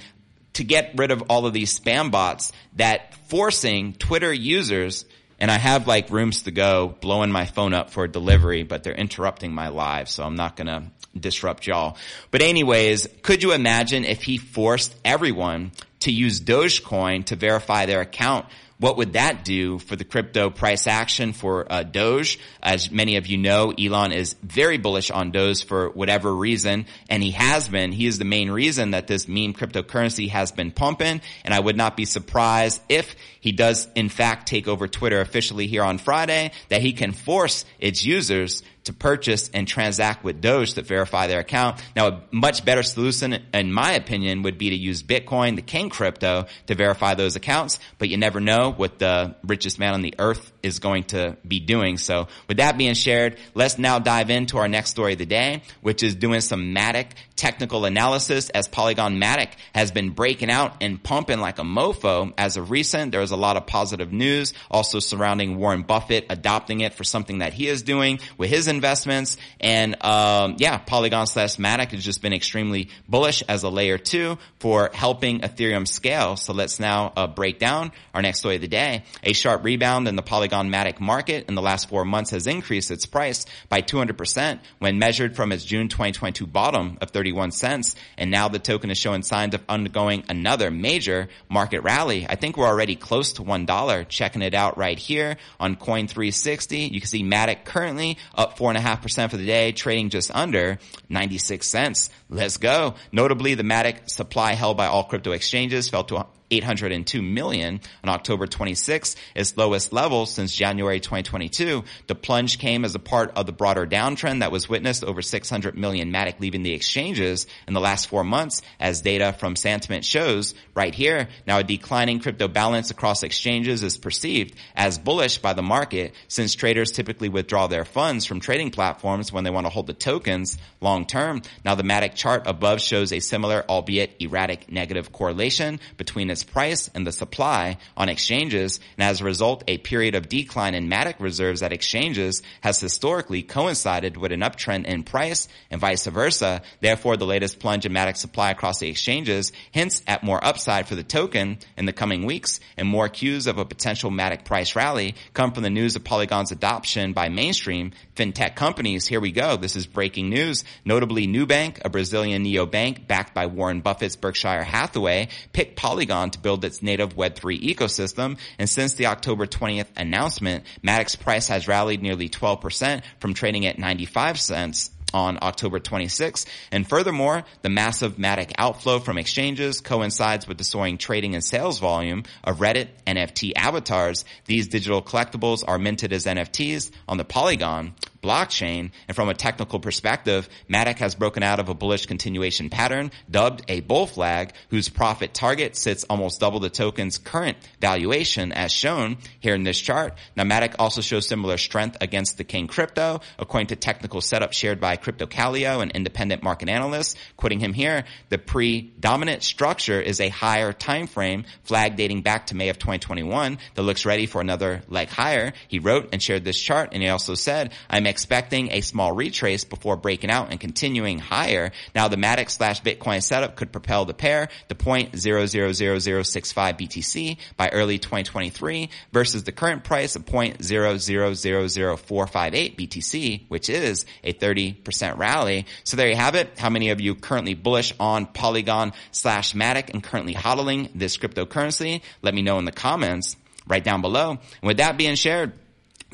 to 0.54 0.64
get 0.64 0.94
rid 0.96 1.12
of 1.12 1.24
all 1.30 1.46
of 1.46 1.54
these 1.54 1.80
spam 1.80 2.10
bots 2.10 2.52
that 2.78 3.14
forcing 3.28 3.94
Twitter 3.94 4.34
users 4.34 5.06
and 5.38 5.52
I 5.52 5.58
have 5.58 5.86
like 5.86 6.10
rooms 6.10 6.44
to 6.44 6.52
go 6.52 6.96
blowing 7.02 7.32
my 7.32 7.46
phone 7.46 7.74
up 7.74 7.90
for 7.90 8.08
delivery, 8.08 8.64
but 8.64 8.84
they're 8.84 8.94
interrupting 8.96 9.54
my 9.54 9.68
live, 9.68 10.10
so 10.10 10.24
I'm 10.24 10.36
not 10.36 10.56
gonna 10.56 10.92
disrupt 11.18 11.68
y'all. 11.68 11.98
But 12.32 12.42
anyways, 12.42 13.08
could 13.22 13.44
you 13.44 13.52
imagine 13.52 14.06
if 14.06 14.24
he 14.24 14.38
forced 14.38 14.96
everyone 15.04 15.72
to 16.00 16.12
use 16.12 16.40
Dogecoin 16.40 17.26
to 17.26 17.36
verify 17.36 17.86
their 17.86 18.02
account 18.02 18.46
what 18.78 18.98
would 18.98 19.14
that 19.14 19.46
do 19.46 19.80
for 19.80 19.96
the 19.96 20.04
crypto 20.04 20.50
price 20.50 20.86
action 20.86 21.32
for 21.32 21.72
uh, 21.72 21.84
Doge? 21.84 22.40
As 22.62 22.92
many 22.92 23.16
of 23.16 23.28
you 23.28 23.38
know, 23.38 23.72
Elon 23.72 24.12
is 24.12 24.36
very 24.44 24.78
bullish 24.78 25.10
on 25.12 25.32
Doge 25.32 25.64
for 25.64 25.90
whatever 25.92 26.36
reason, 26.36 26.86
and 27.10 27.24
he 27.24 27.32
has 27.32 27.70
been. 27.70 27.92
He 27.92 28.06
is 28.06 28.20
the 28.20 28.26
main 28.26 28.52
reason 28.52 28.92
that 28.92 29.08
this 29.08 29.28
meme 29.28 29.54
cryptocurrency 29.54 30.30
has 30.30 30.52
been 30.52 30.72
pumping, 30.72 31.22
and 31.46 31.54
I 31.54 31.60
would 31.60 31.78
not 31.78 31.96
be 31.96 32.06
surprised 32.06 32.82
if 32.90 33.16
he 33.40 33.54
does 33.54 33.88
in 33.96 34.10
fact 34.10 34.48
take 34.48 34.68
over 34.68 34.88
Twitter 34.88 35.22
officially 35.22 35.68
here 35.68 35.84
on 35.84 35.98
Friday, 35.98 36.52
that 36.70 36.82
he 36.82 36.92
can 36.94 37.14
force 37.14 37.64
its 37.80 38.04
users 38.04 38.62
to 38.86 38.94
purchase 38.94 39.50
and 39.54 39.68
transact 39.68 40.24
with 40.24 40.42
Doge 40.42 40.74
to 40.76 40.82
verify 40.82 41.28
their 41.28 41.40
account. 41.40 41.84
Now, 41.96 42.08
a 42.08 42.22
much 42.32 42.64
better 42.66 42.84
solution, 42.84 43.44
in 43.54 43.72
my 43.72 43.94
opinion, 43.94 44.44
would 44.44 44.58
be 44.58 44.70
to 44.70 44.76
use 44.76 45.04
Bitcoin, 45.04 45.56
the 45.56 45.62
king 45.62 45.90
crypto, 45.90 46.46
to 46.68 46.76
verify 46.76 47.16
those 47.16 47.36
accounts. 47.36 47.80
But 47.98 48.10
you 48.10 48.18
never 48.18 48.40
know 48.40 48.72
what 48.72 49.00
the 49.00 49.36
richest 49.44 49.80
man 49.80 49.94
on 49.94 50.02
the 50.02 50.16
earth 50.20 50.52
is 50.64 50.80
going 50.80 51.06
to 51.06 51.38
be 51.48 51.60
doing. 51.60 51.98
So 51.98 52.28
with 52.48 52.58
that 52.58 52.78
being 52.78 52.94
shared, 52.94 53.38
let's 53.54 53.78
now 53.78 54.00
dive 54.00 54.30
into 54.30 54.58
our 54.58 54.68
next 54.68 54.92
story 54.92 55.14
of 55.14 55.20
the 55.20 55.26
day, 55.26 55.62
which 55.82 56.04
is 56.04 56.16
doing 56.16 56.42
some 56.42 56.74
Matic 56.74 57.12
technical 57.36 57.86
analysis 57.86 58.50
as 58.50 58.68
Polygon 58.68 59.20
Matic 59.20 59.50
has 59.74 59.92
been 59.92 60.12
breaking 60.12 60.50
out 60.50 60.82
and 60.82 61.02
pumping 61.02 61.40
like 61.40 61.60
a 61.60 61.64
mofo 61.64 62.34
as 62.38 62.58
of 62.58 62.72
recent. 62.72 63.12
There 63.12 63.22
was 63.22 63.32
a 63.32 63.36
lot 63.36 63.58
of 63.58 63.68
positive 63.68 64.14
news 64.14 64.54
also 64.72 65.00
surrounding 65.00 65.58
Warren 65.58 65.84
Buffett 65.84 66.26
adopting 66.30 66.82
it 66.82 66.94
for 66.94 67.04
something 67.04 67.40
that 67.40 67.54
he 67.54 67.68
is 67.68 67.84
doing 67.84 68.20
with 68.38 68.50
his 68.50 68.68
investments. 68.76 69.38
And, 69.60 70.04
um, 70.04 70.56
yeah, 70.60 70.78
Polygon 70.78 71.28
slash 71.28 71.56
Matic 71.58 71.92
has 71.92 72.04
just 72.04 72.22
been 72.22 72.34
extremely 72.34 72.90
bullish 73.08 73.42
as 73.48 73.64
a 73.64 73.70
layer 73.70 73.98
two 73.98 74.38
for 74.60 74.92
helping 74.94 75.40
Ethereum 75.42 75.88
scale. 75.88 76.36
So 76.36 76.54
let's 76.54 76.80
now 76.80 77.14
uh, 77.16 77.28
break 77.28 77.60
down 77.60 77.92
our 78.14 78.22
next 78.22 78.40
story 78.40 78.56
of 78.56 78.62
the 78.62 78.68
day. 78.68 79.04
A 79.24 79.34
sharp 79.34 79.64
rebound 79.64 80.08
in 80.08 80.16
the 80.16 80.22
Polygon 80.22 80.70
Matic 80.70 81.00
market 81.00 81.48
in 81.48 81.56
the 81.56 81.62
last 81.62 81.90
four 81.90 82.06
months 82.06 82.32
has 82.32 82.48
increased 82.48 82.92
its 82.92 83.06
price 83.06 83.46
by 83.70 83.82
200% 83.82 84.60
when 84.80 85.00
measured 85.00 85.36
from 85.36 85.52
its 85.52 85.64
June 85.64 85.88
2022 85.88 86.46
bottom 86.46 86.98
of 87.02 87.12
31 87.12 87.52
cents. 87.52 87.96
And 88.18 88.32
now 88.32 88.48
the 88.48 88.60
token 88.60 88.92
is 88.92 88.98
showing 88.98 89.24
signs 89.24 89.56
of 89.56 89.64
undergoing 89.70 90.24
another 90.30 90.72
major 90.72 91.30
market 91.50 91.82
rally. 91.82 92.26
I 92.28 92.36
think 92.36 92.58
we're 92.58 92.68
already 92.68 92.96
close 92.96 93.34
to 93.34 93.44
$1. 93.44 94.08
Checking 94.10 94.42
it 94.42 94.54
out 94.54 94.78
right 94.78 94.98
here 94.98 95.38
on 95.60 95.76
Coin360. 95.76 96.92
You 96.92 97.00
can 97.00 97.08
see 97.08 97.24
Matic 97.24 97.66
currently 97.66 98.18
up 98.36 98.58
4.5% 98.66 99.30
for 99.30 99.38
the 99.38 99.46
day, 99.46 99.72
trading 99.72 100.10
just 100.10 100.32
under 100.34 100.80
96 101.10 101.68
cents. 101.68 102.10
Let's 102.30 102.58
go. 102.58 102.96
Notably, 103.12 103.54
the 103.54 103.64
Matic 103.64 104.10
supply 104.10 104.54
held 104.54 104.78
by 104.78 104.88
all 104.88 105.04
crypto 105.04 105.32
exchanges 105.32 105.90
fell 105.90 106.04
to 106.06 106.26
802 106.52 107.22
million 107.22 107.82
on 108.04 108.10
October 108.10 108.48
26, 108.48 109.16
its 109.36 109.58
lowest 109.58 109.92
level 109.92 110.26
since 110.26 110.54
January 110.56 111.00
2022. 111.00 111.84
The 112.08 112.16
plunge 112.16 112.60
came 112.60 112.86
as 112.86 112.96
a 112.96 113.00
part 113.00 113.32
of 113.36 113.46
the 113.46 113.52
broader 113.52 113.86
downtrend 113.88 114.40
that 114.40 114.52
was 114.52 114.70
witnessed 114.70 115.04
over 115.04 115.22
600 115.22 115.78
million 115.78 116.12
Matic 116.12 116.40
leaving 116.40 116.64
the 116.64 116.74
exchanges 116.74 117.48
in 117.68 117.74
the 117.74 117.80
last 117.80 118.08
four 118.08 118.24
months 118.24 118.62
as 118.80 119.02
data 119.02 119.34
from 119.34 119.56
Santiment 119.56 120.04
shows 120.04 120.54
right 120.74 120.94
here. 120.94 121.28
Now 121.48 121.60
a 121.60 121.64
declining 121.64 122.20
crypto 122.20 122.48
balance 122.48 122.92
across 122.92 123.24
exchanges 123.24 123.84
is 123.84 123.98
perceived 123.98 124.56
as 124.76 125.00
bullish 125.00 125.40
by 125.40 125.54
the 125.54 125.64
market 125.64 126.14
since 126.28 126.54
traders 126.54 126.92
typically 126.92 127.30
withdraw 127.30 127.68
their 127.68 127.86
funds 127.86 128.26
from 128.26 128.40
trading 128.40 128.72
platforms 128.72 129.32
when 129.32 129.44
they 129.44 129.50
want 129.50 129.66
to 129.66 129.72
hold 129.72 129.88
the 129.88 129.94
tokens 129.94 130.58
long 130.82 131.06
term. 131.06 131.42
Now 131.64 131.76
the 131.76 131.84
Matic 131.84 132.16
chart 132.16 132.44
above 132.46 132.82
shows 132.82 133.12
a 133.12 133.20
similar 133.20 133.64
albeit 133.68 134.16
erratic 134.20 134.72
negative 134.72 135.12
correlation 135.12 135.80
between 135.98 136.30
its 136.36 136.44
price 136.44 136.90
and 136.94 137.08
the 137.08 137.14
supply 137.14 137.78
on 137.96 138.10
exchanges. 138.10 138.82
And 138.98 139.08
as 139.08 139.22
a 139.22 139.24
result, 139.24 139.64
a 139.70 139.78
period 139.78 140.16
of 140.16 140.28
decline 140.28 140.76
in 140.76 140.90
Matic 140.90 141.16
reserves 141.20 141.64
at 141.64 141.72
exchanges 141.72 142.42
has 142.60 142.78
historically 142.82 143.42
coincided 143.42 144.18
with 144.18 144.34
an 144.34 144.42
uptrend 144.42 144.86
in 144.86 145.04
price 145.04 145.48
and 145.72 145.80
vice 145.80 146.06
versa. 146.06 146.62
Therefore, 146.82 147.16
the 147.16 147.26
latest 147.26 147.60
plunge 147.60 147.86
in 147.86 147.94
Matic 147.94 148.18
supply 148.18 148.52
across 148.52 148.80
the 148.80 148.90
exchanges 148.90 149.54
hints 149.72 150.04
at 150.08 150.24
more 150.24 150.44
upside 150.44 150.90
for 150.90 150.96
the 150.96 151.04
token 151.04 151.58
in 151.78 151.86
the 151.86 151.94
coming 151.94 152.26
weeks 152.26 152.60
and 152.76 152.86
more 152.86 153.08
cues 153.08 153.48
of 153.48 153.58
a 153.58 153.64
potential 153.64 154.12
Matic 154.12 154.44
price 154.44 154.76
rally 154.76 155.16
come 155.34 155.54
from 155.54 155.64
the 155.64 155.70
news 155.70 155.96
of 155.96 156.04
Polygon's 156.04 156.52
adoption 156.52 157.14
by 157.14 157.30
mainstream 157.30 157.94
fintech 158.18 158.58
companies. 158.58 159.08
Here 159.08 159.22
we 159.22 159.32
go. 159.32 159.56
This 159.56 159.78
is 159.78 159.88
breaking 159.88 160.30
news. 160.30 160.66
Notably, 160.84 161.28
Nubank, 161.28 161.80
a 161.86 161.90
Brazilian 161.90 162.44
neobank 162.44 163.08
backed 163.08 163.34
by 163.34 163.46
Warren 163.46 163.82
Buffett's 163.82 164.18
Berkshire 164.18 164.64
Hathaway, 164.64 165.30
picked 165.54 165.78
Polygon 165.78 166.25
to 166.32 166.40
build 166.40 166.66
its 166.66 166.82
native 166.82 167.16
Web3 167.16 167.62
ecosystem. 167.62 168.38
And 168.58 168.70
since 168.70 168.94
the 168.94 169.08
October 169.08 169.46
20th 169.46 169.88
announcement, 169.96 170.64
Matic's 170.84 171.16
price 171.16 171.48
has 171.48 171.68
rallied 171.68 172.02
nearly 172.02 172.30
12% 172.30 173.02
from 173.20 173.34
trading 173.34 173.66
at 173.66 173.80
95 173.80 174.40
cents 174.40 174.92
on 175.16 175.40
October 175.42 175.80
26. 175.80 176.46
And 176.72 176.88
furthermore, 176.88 177.46
the 177.62 177.70
massive 177.70 178.18
Matic 178.18 178.52
outflow 178.58 179.00
from 179.00 179.18
exchanges 179.18 179.80
coincides 179.80 180.48
with 180.48 180.58
the 180.58 180.64
soaring 180.64 180.98
trading 180.98 181.34
and 181.34 181.44
sales 181.44 181.80
volume 181.80 182.24
of 182.44 182.58
Reddit 182.58 182.90
NFT 183.08 183.54
avatars. 183.56 184.26
These 184.46 184.68
digital 184.68 185.02
collectibles 185.02 185.64
are 185.66 185.80
minted 185.80 186.12
as 186.12 186.26
NFTs 186.26 186.92
on 187.08 187.18
the 187.18 187.24
Polygon 187.24 187.94
blockchain. 188.26 188.92
And 189.08 189.16
from 189.16 189.30
a 189.30 189.34
technical 189.34 189.80
perspective, 189.80 190.50
Matic 190.70 190.98
has 190.98 191.14
broken 191.16 191.44
out 191.44 191.60
of 191.60 191.70
a 191.70 191.76
bullish 191.76 192.08
continuation 192.08 192.70
pattern 192.70 193.12
dubbed 193.30 193.64
a 193.68 193.82
bull 193.82 194.08
flag 194.08 194.54
whose 194.70 194.90
profit 194.90 195.34
target 195.34 195.76
sits 195.76 196.04
almost 196.10 196.40
double 196.40 196.60
the 196.60 196.70
token's 196.70 197.18
current 197.20 197.58
valuation 197.80 198.52
as 198.52 198.72
shown 198.72 199.18
here 199.40 199.54
in 199.54 199.64
this 199.64 199.80
chart. 199.80 200.18
Now 200.36 200.44
Matic 200.44 200.76
also 200.80 201.02
shows 201.02 201.28
similar 201.28 201.58
strength 201.58 201.98
against 202.02 202.38
the 202.38 202.44
King 202.44 202.68
crypto 202.68 203.22
according 203.38 203.68
to 203.68 203.76
technical 203.76 204.22
setup 204.22 204.54
shared 204.54 204.80
by 204.80 204.96
Crypto 204.96 205.28
Kaleo, 205.28 205.82
an 205.82 205.92
independent 205.92 206.42
market 206.42 206.70
analyst. 206.70 207.18
Quoting 207.38 207.60
him 207.60 207.74
here, 207.74 208.06
the 208.30 208.38
predominant 208.38 209.44
structure 209.44 210.02
is 210.02 210.20
a 210.20 210.30
higher 210.30 210.74
time 210.74 211.08
frame 211.08 211.46
flag 211.64 211.96
dating 211.96 212.22
back 212.22 212.48
to 212.48 212.56
May 212.56 212.70
of 212.70 212.80
2021 212.80 213.60
that 213.76 213.84
looks 213.84 214.06
ready 214.06 214.26
for 214.26 214.42
another 214.42 214.82
leg 214.88 215.10
higher. 215.10 215.54
He 215.68 215.80
wrote 215.80 216.10
and 216.12 216.22
shared 216.22 216.44
this 216.44 216.60
chart 216.60 216.90
and 216.92 217.04
he 217.04 217.10
also 217.10 217.36
said, 217.36 217.74
I'm 217.90 218.08
expecting 218.16 218.72
a 218.72 218.80
small 218.80 219.12
retrace 219.12 219.66
before 219.66 219.98
breaking 219.98 220.30
out 220.30 220.50
and 220.50 220.58
continuing 220.58 221.20
higher. 221.20 221.74
Now 221.94 222.08
the 222.08 222.16
Matic 222.16 222.50
slash 222.50 222.82
Bitcoin 222.82 223.22
setup 223.22 223.58
could 223.58 223.74
propel 223.74 224.06
the 224.06 224.14
pair 224.14 224.48
to 224.70 224.76
point 224.76 225.18
zero 225.18 225.46
zero 225.48 225.74
zero 225.74 226.00
zero 226.00 226.24
six 226.24 226.54
five 226.54 226.78
BTC 226.78 227.36
by 227.58 227.68
early 227.74 228.00
2023 228.00 228.90
versus 229.12 229.44
the 229.44 229.52
current 229.52 229.84
price 229.84 230.16
of 230.16 230.26
point 230.26 230.64
zero 230.64 230.98
zero 230.98 231.34
zero 231.34 231.68
zero 231.68 231.98
four 231.98 232.26
five 232.26 232.56
eight 232.56 232.78
BTC, 232.78 233.50
which 233.50 233.70
is 233.70 234.06
a 234.24 234.32
30% 234.32 235.18
rally. 235.18 235.66
So 235.84 235.98
there 235.98 236.08
you 236.08 236.16
have 236.16 236.36
it. 236.36 236.58
How 236.58 236.70
many 236.70 236.92
of 236.92 237.02
you 237.02 237.16
currently 237.16 237.54
bullish 237.54 237.94
on 238.00 238.28
Polygon 238.28 238.94
slash 239.12 239.54
Matic 239.54 239.90
and 239.90 240.02
currently 240.02 240.36
hodling 240.36 240.90
this 240.96 241.18
cryptocurrency? 241.18 242.02
Let 242.22 242.34
me 242.34 242.44
know 242.44 242.60
in 242.60 242.66
the 242.66 242.72
comments 242.72 243.36
right 243.68 243.84
down 243.84 244.00
below. 244.00 244.30
And 244.32 244.64
with 244.64 244.78
that 244.78 244.96
being 244.96 245.16
shared, 245.16 245.52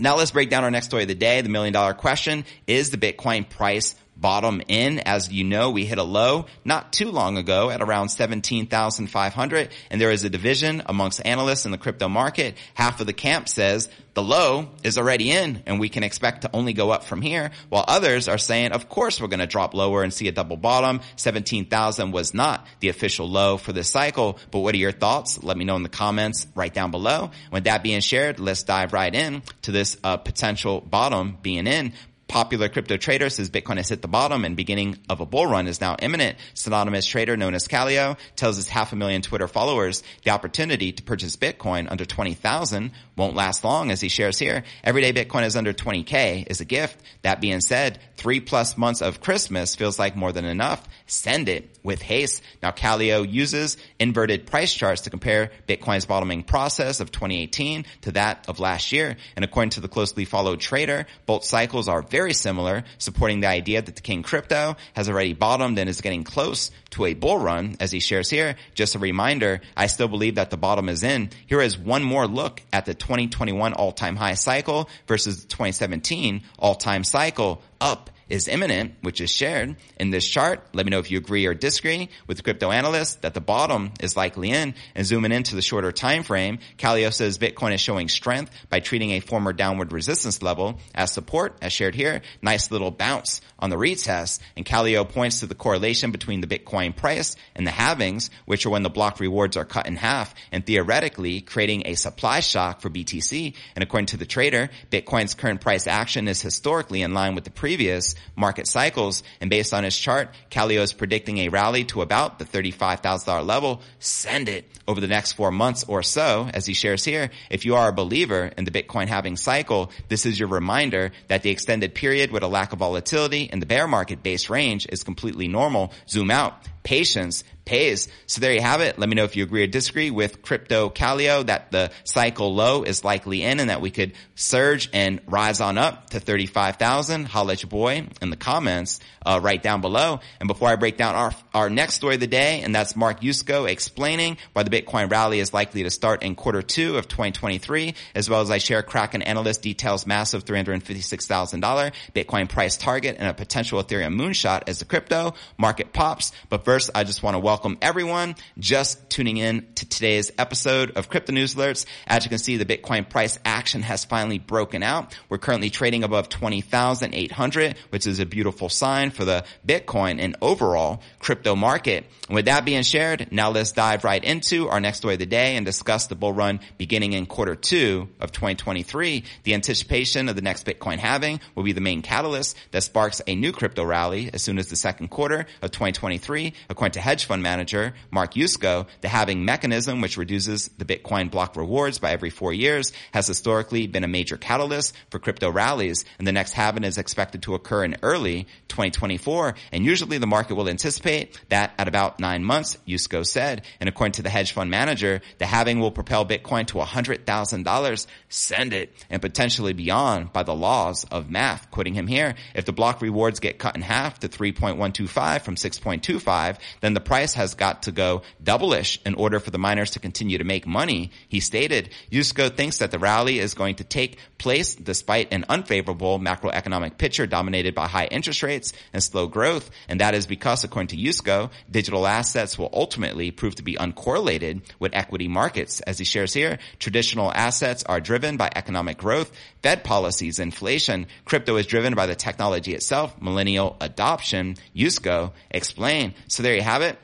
now 0.01 0.17
let's 0.17 0.31
break 0.31 0.49
down 0.49 0.63
our 0.63 0.71
next 0.71 0.87
story 0.87 1.03
of 1.03 1.07
the 1.07 1.15
day. 1.15 1.41
The 1.41 1.49
million 1.49 1.73
dollar 1.73 1.93
question 1.93 2.45
is 2.67 2.89
the 2.89 2.97
Bitcoin 2.97 3.47
price 3.47 3.95
bottom 4.15 4.61
in. 4.67 4.99
As 4.99 5.31
you 5.31 5.43
know, 5.43 5.71
we 5.71 5.85
hit 5.85 5.97
a 5.97 6.03
low 6.03 6.45
not 6.63 6.93
too 6.93 7.11
long 7.11 7.37
ago 7.37 7.69
at 7.69 7.81
around 7.81 8.09
17,500 8.09 9.69
and 9.89 10.01
there 10.01 10.11
is 10.11 10.23
a 10.23 10.29
division 10.29 10.83
amongst 10.85 11.25
analysts 11.25 11.65
in 11.65 11.71
the 11.71 11.77
crypto 11.77 12.07
market. 12.07 12.55
Half 12.75 13.01
of 13.01 13.07
the 13.07 13.13
camp 13.13 13.49
says 13.49 13.89
the 14.13 14.21
low 14.21 14.69
is 14.83 14.97
already 14.97 15.31
in 15.31 15.63
and 15.65 15.79
we 15.79 15.89
can 15.89 16.03
expect 16.03 16.41
to 16.41 16.49
only 16.53 16.73
go 16.73 16.91
up 16.91 17.03
from 17.03 17.21
here 17.21 17.51
while 17.69 17.85
others 17.87 18.27
are 18.27 18.37
saying, 18.37 18.73
of 18.73 18.89
course, 18.89 19.19
we're 19.19 19.27
going 19.27 19.39
to 19.39 19.47
drop 19.47 19.73
lower 19.73 20.03
and 20.03 20.13
see 20.13 20.27
a 20.27 20.31
double 20.31 20.57
bottom. 20.57 21.01
17,000 21.15 22.11
was 22.11 22.33
not 22.33 22.67
the 22.79 22.89
official 22.89 23.27
low 23.27 23.57
for 23.57 23.73
this 23.73 23.89
cycle. 23.89 24.37
But 24.51 24.59
what 24.59 24.75
are 24.75 24.79
your 24.79 24.91
thoughts? 24.91 25.41
Let 25.43 25.57
me 25.57 25.65
know 25.65 25.75
in 25.77 25.83
the 25.83 25.89
comments 25.89 26.45
right 26.55 26.73
down 26.73 26.91
below. 26.91 27.31
With 27.51 27.63
that 27.63 27.83
being 27.83 28.01
shared, 28.01 28.39
let's 28.39 28.63
dive 28.63 28.93
right 28.93 29.13
in 29.13 29.41
to 29.63 29.71
this 29.71 29.97
uh, 30.03 30.17
potential 30.17 30.81
bottom 30.81 31.37
being 31.41 31.67
in 31.67 31.93
popular 32.31 32.69
crypto 32.69 32.95
trader 32.95 33.29
says 33.29 33.49
Bitcoin 33.49 33.75
has 33.75 33.89
hit 33.89 34.01
the 34.01 34.07
bottom 34.07 34.45
and 34.45 34.55
beginning 34.55 34.97
of 35.09 35.19
a 35.19 35.25
bull 35.25 35.45
run 35.45 35.67
is 35.67 35.81
now 35.81 35.97
imminent. 36.01 36.37
Synonymous 36.53 37.05
trader 37.05 37.35
known 37.35 37.53
as 37.53 37.67
Kaleo 37.67 38.17
tells 38.37 38.55
his 38.55 38.69
half 38.69 38.93
a 38.93 38.95
million 38.95 39.21
Twitter 39.21 39.49
followers 39.49 40.01
the 40.23 40.31
opportunity 40.31 40.93
to 40.93 41.03
purchase 41.03 41.35
Bitcoin 41.35 41.91
under 41.91 42.05
20,000 42.05 42.91
won't 43.17 43.35
last 43.35 43.65
long 43.65 43.91
as 43.91 43.99
he 43.99 44.07
shares 44.07 44.39
here. 44.39 44.63
Everyday 44.81 45.11
Bitcoin 45.11 45.43
is 45.43 45.57
under 45.57 45.73
20K 45.73 46.49
is 46.49 46.61
a 46.61 46.65
gift. 46.65 46.97
That 47.23 47.41
being 47.41 47.59
said, 47.59 47.99
three 48.15 48.39
plus 48.39 48.77
months 48.77 49.01
of 49.01 49.19
Christmas 49.19 49.75
feels 49.75 49.99
like 49.99 50.15
more 50.15 50.31
than 50.31 50.45
enough. 50.45 50.87
Send 51.07 51.49
it 51.49 51.77
with 51.83 52.01
haste. 52.01 52.41
Now 52.63 52.71
Kaleo 52.71 53.29
uses 53.29 53.75
inverted 53.99 54.47
price 54.47 54.73
charts 54.73 55.01
to 55.01 55.09
compare 55.09 55.51
Bitcoin's 55.67 56.05
bottoming 56.05 56.43
process 56.43 57.01
of 57.01 57.11
2018 57.11 57.85
to 58.01 58.11
that 58.13 58.45
of 58.47 58.59
last 58.61 58.93
year. 58.93 59.17
And 59.35 59.43
according 59.43 59.71
to 59.71 59.81
the 59.81 59.89
closely 59.89 60.23
followed 60.23 60.61
trader, 60.61 61.07
both 61.25 61.43
cycles 61.43 61.89
are 61.89 62.01
very 62.01 62.20
very 62.21 62.33
similar, 62.35 62.83
supporting 62.99 63.39
the 63.39 63.47
idea 63.47 63.81
that 63.81 63.95
the 63.95 64.01
King 64.01 64.21
crypto 64.21 64.75
has 64.93 65.09
already 65.09 65.33
bottomed 65.33 65.79
and 65.79 65.89
is 65.89 66.01
getting 66.01 66.23
close 66.23 66.69
to 66.91 67.05
a 67.05 67.15
bull 67.15 67.39
run, 67.39 67.75
as 67.79 67.91
he 67.91 67.99
shares 67.99 68.29
here. 68.29 68.55
Just 68.75 68.93
a 68.93 68.99
reminder, 68.99 69.59
I 69.75 69.87
still 69.87 70.07
believe 70.07 70.35
that 70.35 70.51
the 70.51 70.57
bottom 70.57 70.87
is 70.87 71.01
in. 71.01 71.31
Here 71.47 71.61
is 71.61 71.79
one 71.79 72.03
more 72.03 72.27
look 72.27 72.61
at 72.71 72.85
the 72.85 72.93
2021 72.93 73.73
all-time 73.73 74.15
high 74.15 74.35
cycle 74.35 74.87
versus 75.07 75.41
the 75.41 75.47
2017 75.47 76.43
all-time 76.59 77.03
cycle 77.03 77.63
up 77.79 78.11
is 78.31 78.47
imminent, 78.47 78.95
which 79.01 79.19
is 79.19 79.29
shared 79.29 79.75
in 79.97 80.09
this 80.09 80.25
chart. 80.25 80.65
Let 80.73 80.85
me 80.85 80.89
know 80.89 80.99
if 80.99 81.11
you 81.11 81.17
agree 81.17 81.45
or 81.45 81.53
disagree 81.53 82.09
with 82.27 82.43
crypto 82.43 82.71
analyst 82.71 83.23
that 83.23 83.33
the 83.33 83.41
bottom 83.41 83.91
is 83.99 84.15
likely 84.15 84.51
in 84.51 84.73
and 84.95 85.05
zooming 85.05 85.33
into 85.33 85.55
the 85.55 85.61
shorter 85.61 85.91
time 85.91 86.23
frame. 86.23 86.59
Kaleo 86.77 87.13
says 87.13 87.37
Bitcoin 87.37 87.73
is 87.73 87.81
showing 87.81 88.07
strength 88.07 88.51
by 88.69 88.79
treating 88.79 89.11
a 89.11 89.19
former 89.19 89.51
downward 89.51 89.91
resistance 89.91 90.41
level 90.41 90.79
as 90.95 91.11
support 91.11 91.57
as 91.61 91.73
shared 91.73 91.93
here. 91.93 92.21
Nice 92.41 92.71
little 92.71 92.89
bounce 92.89 93.41
on 93.59 93.69
the 93.69 93.75
retest 93.75 94.39
and 94.55 94.65
Kaleo 94.65 95.07
points 95.07 95.41
to 95.41 95.45
the 95.45 95.55
correlation 95.55 96.11
between 96.11 96.39
the 96.39 96.47
Bitcoin 96.47 96.95
price 96.95 97.35
and 97.53 97.67
the 97.67 97.71
halvings, 97.71 98.29
which 98.45 98.65
are 98.65 98.69
when 98.69 98.83
the 98.83 98.89
block 98.89 99.19
rewards 99.19 99.57
are 99.57 99.65
cut 99.65 99.87
in 99.87 99.97
half 99.97 100.33
and 100.53 100.65
theoretically 100.65 101.41
creating 101.41 101.83
a 101.85 101.95
supply 101.95 102.39
shock 102.39 102.79
for 102.79 102.89
BTC. 102.89 103.55
And 103.75 103.83
according 103.83 104.07
to 104.07 104.17
the 104.17 104.25
trader, 104.25 104.69
Bitcoin's 104.89 105.33
current 105.33 105.59
price 105.59 105.85
action 105.85 106.29
is 106.29 106.41
historically 106.41 107.01
in 107.01 107.13
line 107.13 107.35
with 107.35 107.43
the 107.43 107.51
previous 107.51 108.15
market 108.35 108.67
cycles. 108.67 109.23
And 109.39 109.49
based 109.49 109.73
on 109.73 109.83
his 109.83 109.97
chart, 109.97 110.29
Kaleo 110.49 110.81
is 110.81 110.93
predicting 110.93 111.39
a 111.39 111.49
rally 111.49 111.85
to 111.85 112.01
about 112.01 112.39
the 112.39 112.45
$35,000 112.45 113.45
level. 113.45 113.81
Send 113.99 114.49
it 114.49 114.65
over 114.87 114.99
the 114.99 115.07
next 115.07 115.33
four 115.33 115.51
months 115.51 115.83
or 115.87 116.03
so, 116.03 116.49
as 116.53 116.65
he 116.65 116.73
shares 116.73 117.03
here. 117.03 117.29
If 117.49 117.65
you 117.65 117.75
are 117.75 117.89
a 117.89 117.93
believer 117.93 118.51
in 118.57 118.65
the 118.65 118.71
Bitcoin 118.71 119.07
halving 119.07 119.37
cycle, 119.37 119.91
this 120.09 120.25
is 120.25 120.39
your 120.39 120.49
reminder 120.49 121.11
that 121.27 121.43
the 121.43 121.49
extended 121.49 121.95
period 121.95 122.31
with 122.31 122.43
a 122.43 122.47
lack 122.47 122.73
of 122.73 122.79
volatility 122.79 123.43
in 123.43 123.59
the 123.59 123.65
bear 123.65 123.87
market 123.87 124.23
base 124.23 124.49
range 124.49 124.87
is 124.89 125.03
completely 125.03 125.47
normal. 125.47 125.91
Zoom 126.07 126.31
out. 126.31 126.53
Patience 126.83 127.43
pays. 127.65 128.07
So 128.27 128.41
there 128.41 128.53
you 128.53 128.61
have 128.61 128.81
it. 128.81 128.97
Let 128.97 129.07
me 129.07 129.15
know 129.15 129.23
if 129.23 129.35
you 129.35 129.43
agree 129.43 129.63
or 129.63 129.67
disagree 129.67 130.11
with 130.11 130.41
crypto 130.41 130.89
Kaleo 130.89 131.45
that 131.45 131.71
the 131.71 131.91
cycle 132.03 132.53
low 132.53 132.83
is 132.83 133.03
likely 133.03 133.43
in 133.43 133.59
and 133.59 133.69
that 133.69 133.81
we 133.81 133.91
could 133.91 134.13
surge 134.35 134.89
and 134.93 135.21
rise 135.27 135.61
on 135.61 135.77
up 135.77 136.09
to 136.09 136.19
35,000. 136.19 137.25
Holla 137.25 137.53
at 137.53 137.63
your 137.63 137.69
boy 137.69 138.07
in 138.21 138.29
the 138.29 138.35
comments 138.35 138.99
uh, 139.25 139.39
right 139.41 139.61
down 139.61 139.81
below. 139.81 140.19
And 140.39 140.47
before 140.47 140.69
I 140.69 140.75
break 140.75 140.97
down 140.97 141.15
our, 141.15 141.31
our 141.53 141.69
next 141.69 141.95
story 141.95 142.15
of 142.15 142.19
the 142.19 142.27
day, 142.27 142.61
and 142.61 142.73
that's 142.73 142.95
Mark 142.95 143.21
Yusko 143.21 143.69
explaining 143.69 144.37
why 144.53 144.63
the 144.63 144.69
Bitcoin 144.69 145.09
rally 145.11 145.39
is 145.39 145.53
likely 145.53 145.83
to 145.83 145.89
start 145.89 146.23
in 146.23 146.35
quarter 146.35 146.61
two 146.61 146.97
of 146.97 147.07
2023, 147.07 147.93
as 148.15 148.29
well 148.29 148.41
as 148.41 148.49
I 148.49 148.57
share 148.57 148.81
Kraken 148.81 149.21
analyst 149.21 149.61
details 149.61 150.07
massive 150.07 150.45
$356,000 150.45 151.93
Bitcoin 152.15 152.49
price 152.49 152.77
target 152.77 153.17
and 153.19 153.27
a 153.27 153.33
potential 153.33 153.81
Ethereum 153.83 154.15
moonshot 154.15 154.63
as 154.67 154.79
the 154.79 154.85
crypto 154.85 155.35
market 155.57 155.93
pops. 155.93 156.31
But 156.49 156.65
first, 156.71 156.89
I 156.95 157.03
just 157.03 157.21
want 157.21 157.35
to 157.35 157.39
welcome 157.39 157.77
everyone 157.81 158.33
just 158.57 159.09
tuning 159.09 159.35
in 159.35 159.67
to 159.75 159.85
today's 159.89 160.31
episode 160.37 160.91
of 160.91 161.09
Crypto 161.09 161.33
News 161.33 161.55
Alerts. 161.55 161.85
As 162.07 162.23
you 162.23 162.29
can 162.29 162.37
see, 162.37 162.55
the 162.55 162.63
Bitcoin 162.63 163.09
price 163.09 163.37
action 163.43 163.81
has 163.81 164.05
finally 164.05 164.39
broken 164.39 164.81
out. 164.81 165.13
We're 165.27 165.37
currently 165.37 165.69
trading 165.69 166.05
above 166.05 166.29
20,800, 166.29 167.75
which 167.89 168.07
is 168.07 168.21
a 168.21 168.25
beautiful 168.25 168.69
sign 168.69 169.11
for 169.11 169.25
the 169.25 169.43
Bitcoin 169.67 170.21
and 170.21 170.37
overall 170.41 171.01
crypto 171.19 171.57
market. 171.57 172.05
And 172.29 172.35
with 172.35 172.45
that 172.45 172.63
being 172.63 172.83
shared, 172.83 173.27
now 173.33 173.51
let's 173.51 173.73
dive 173.73 174.05
right 174.05 174.23
into 174.23 174.69
our 174.69 174.79
next 174.79 174.99
story 174.99 175.15
of 175.15 175.19
the 175.19 175.25
day 175.25 175.57
and 175.57 175.65
discuss 175.65 176.07
the 176.07 176.15
bull 176.15 176.31
run 176.31 176.61
beginning 176.77 177.11
in 177.11 177.25
quarter 177.25 177.55
two 177.55 178.07
of 178.21 178.31
2023. 178.31 179.25
The 179.43 179.55
anticipation 179.55 180.29
of 180.29 180.37
the 180.37 180.41
next 180.41 180.65
Bitcoin 180.65 180.99
halving 180.99 181.41
will 181.53 181.63
be 181.63 181.73
the 181.73 181.81
main 181.81 182.01
catalyst 182.01 182.55
that 182.71 182.83
sparks 182.83 183.21
a 183.27 183.35
new 183.35 183.51
crypto 183.51 183.83
rally 183.83 184.29
as 184.33 184.41
soon 184.41 184.57
as 184.57 184.67
the 184.67 184.77
second 184.77 185.09
quarter 185.09 185.47
of 185.61 185.71
2023 185.71 186.53
According 186.69 186.93
to 186.93 187.01
hedge 187.01 187.25
fund 187.25 187.43
manager 187.43 187.93
Mark 188.11 188.33
Yusko, 188.33 188.87
the 189.01 189.09
halving 189.09 189.45
mechanism, 189.45 190.01
which 190.01 190.17
reduces 190.17 190.69
the 190.77 190.85
Bitcoin 190.85 191.29
block 191.31 191.55
rewards 191.55 191.99
by 191.99 192.11
every 192.11 192.29
four 192.29 192.53
years, 192.53 192.91
has 193.13 193.27
historically 193.27 193.87
been 193.87 194.03
a 194.03 194.07
major 194.07 194.37
catalyst 194.37 194.95
for 195.09 195.19
crypto 195.19 195.49
rallies, 195.51 196.05
and 196.17 196.27
the 196.27 196.31
next 196.31 196.53
halving 196.53 196.83
is 196.83 196.97
expected 196.97 197.43
to 197.43 197.55
occur 197.55 197.83
in 197.83 197.97
early 198.01 198.47
2024, 198.67 199.55
and 199.71 199.85
usually 199.85 200.17
the 200.17 200.27
market 200.27 200.55
will 200.55 200.69
anticipate 200.69 201.39
that 201.49 201.73
at 201.77 201.87
about 201.87 202.19
nine 202.19 202.43
months, 202.43 202.77
Yusko 202.87 203.25
said. 203.25 203.63
And 203.79 203.89
according 203.89 204.13
to 204.13 204.21
the 204.21 204.29
hedge 204.29 204.51
fund 204.51 204.69
manager, 204.69 205.21
the 205.37 205.45
halving 205.45 205.79
will 205.79 205.91
propel 205.91 206.25
Bitcoin 206.25 206.67
to 206.67 206.75
$100,000. 206.75 208.07
Send 208.29 208.73
it. 208.73 208.93
And 209.09 209.21
potentially 209.21 209.73
beyond 209.73 210.33
by 210.33 210.43
the 210.43 210.55
laws 210.55 211.05
of 211.05 211.29
math. 211.29 211.69
Quoting 211.71 211.93
him 211.93 212.07
here, 212.07 212.35
if 212.55 212.65
the 212.65 212.73
block 212.73 213.01
rewards 213.01 213.39
get 213.39 213.59
cut 213.59 213.75
in 213.75 213.81
half 213.81 214.19
to 214.19 214.29
3.125 214.29 215.41
from 215.41 215.55
6.25, 215.55 216.50
then 216.81 216.93
the 216.93 216.99
price 216.99 217.33
has 217.35 217.55
got 217.55 217.83
to 217.83 217.91
go 217.91 218.21
double-ish 218.43 218.99
in 219.05 219.15
order 219.15 219.39
for 219.39 219.51
the 219.51 219.57
miners 219.57 219.91
to 219.91 219.99
continue 219.99 220.37
to 220.37 220.43
make 220.43 220.65
money. 220.65 221.11
He 221.29 221.39
stated, 221.39 221.89
Yusko 222.11 222.55
thinks 222.55 222.79
that 222.79 222.91
the 222.91 222.99
rally 222.99 223.39
is 223.39 223.53
going 223.53 223.75
to 223.75 223.83
take 223.83 224.17
place 224.37 224.75
despite 224.75 225.31
an 225.31 225.45
unfavorable 225.49 226.19
macroeconomic 226.19 226.97
picture 226.97 227.27
dominated 227.27 227.75
by 227.75 227.87
high 227.87 228.07
interest 228.07 228.43
rates 228.43 228.73
and 228.93 229.03
slow 229.03 229.27
growth. 229.27 229.69
And 229.87 229.99
that 230.01 230.13
is 230.15 230.25
because, 230.25 230.63
according 230.63 230.87
to 230.89 230.97
Yusko, 230.97 231.51
digital 231.69 232.07
assets 232.07 232.57
will 232.57 232.69
ultimately 232.73 233.31
prove 233.31 233.55
to 233.55 233.63
be 233.63 233.75
uncorrelated 233.75 234.61
with 234.79 234.95
equity 234.95 235.27
markets. 235.27 235.81
As 235.81 235.97
he 235.97 236.05
shares 236.05 236.33
here, 236.33 236.59
traditional 236.79 237.31
assets 237.33 237.83
are 237.83 237.99
driven 237.99 238.37
by 238.37 238.49
economic 238.55 238.97
growth, 238.97 239.31
Fed 239.61 239.83
policies, 239.83 240.39
inflation. 240.39 241.05
Crypto 241.25 241.55
is 241.57 241.67
driven 241.67 241.93
by 241.93 242.07
the 242.07 242.15
technology 242.15 242.73
itself, 242.73 243.21
millennial 243.21 243.77
adoption. 243.79 244.55
Yusko 244.75 245.31
explained. 245.51 246.13
So 246.27 246.40
there 246.41 246.55
you 246.55 246.61
have 246.61 246.81
it 246.81 246.97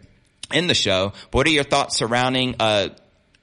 in 0.52 0.66
the 0.66 0.74
show. 0.74 1.12
What 1.32 1.46
are 1.46 1.50
your 1.50 1.64
thoughts 1.64 1.96
surrounding 1.96 2.56
uh, 2.58 2.90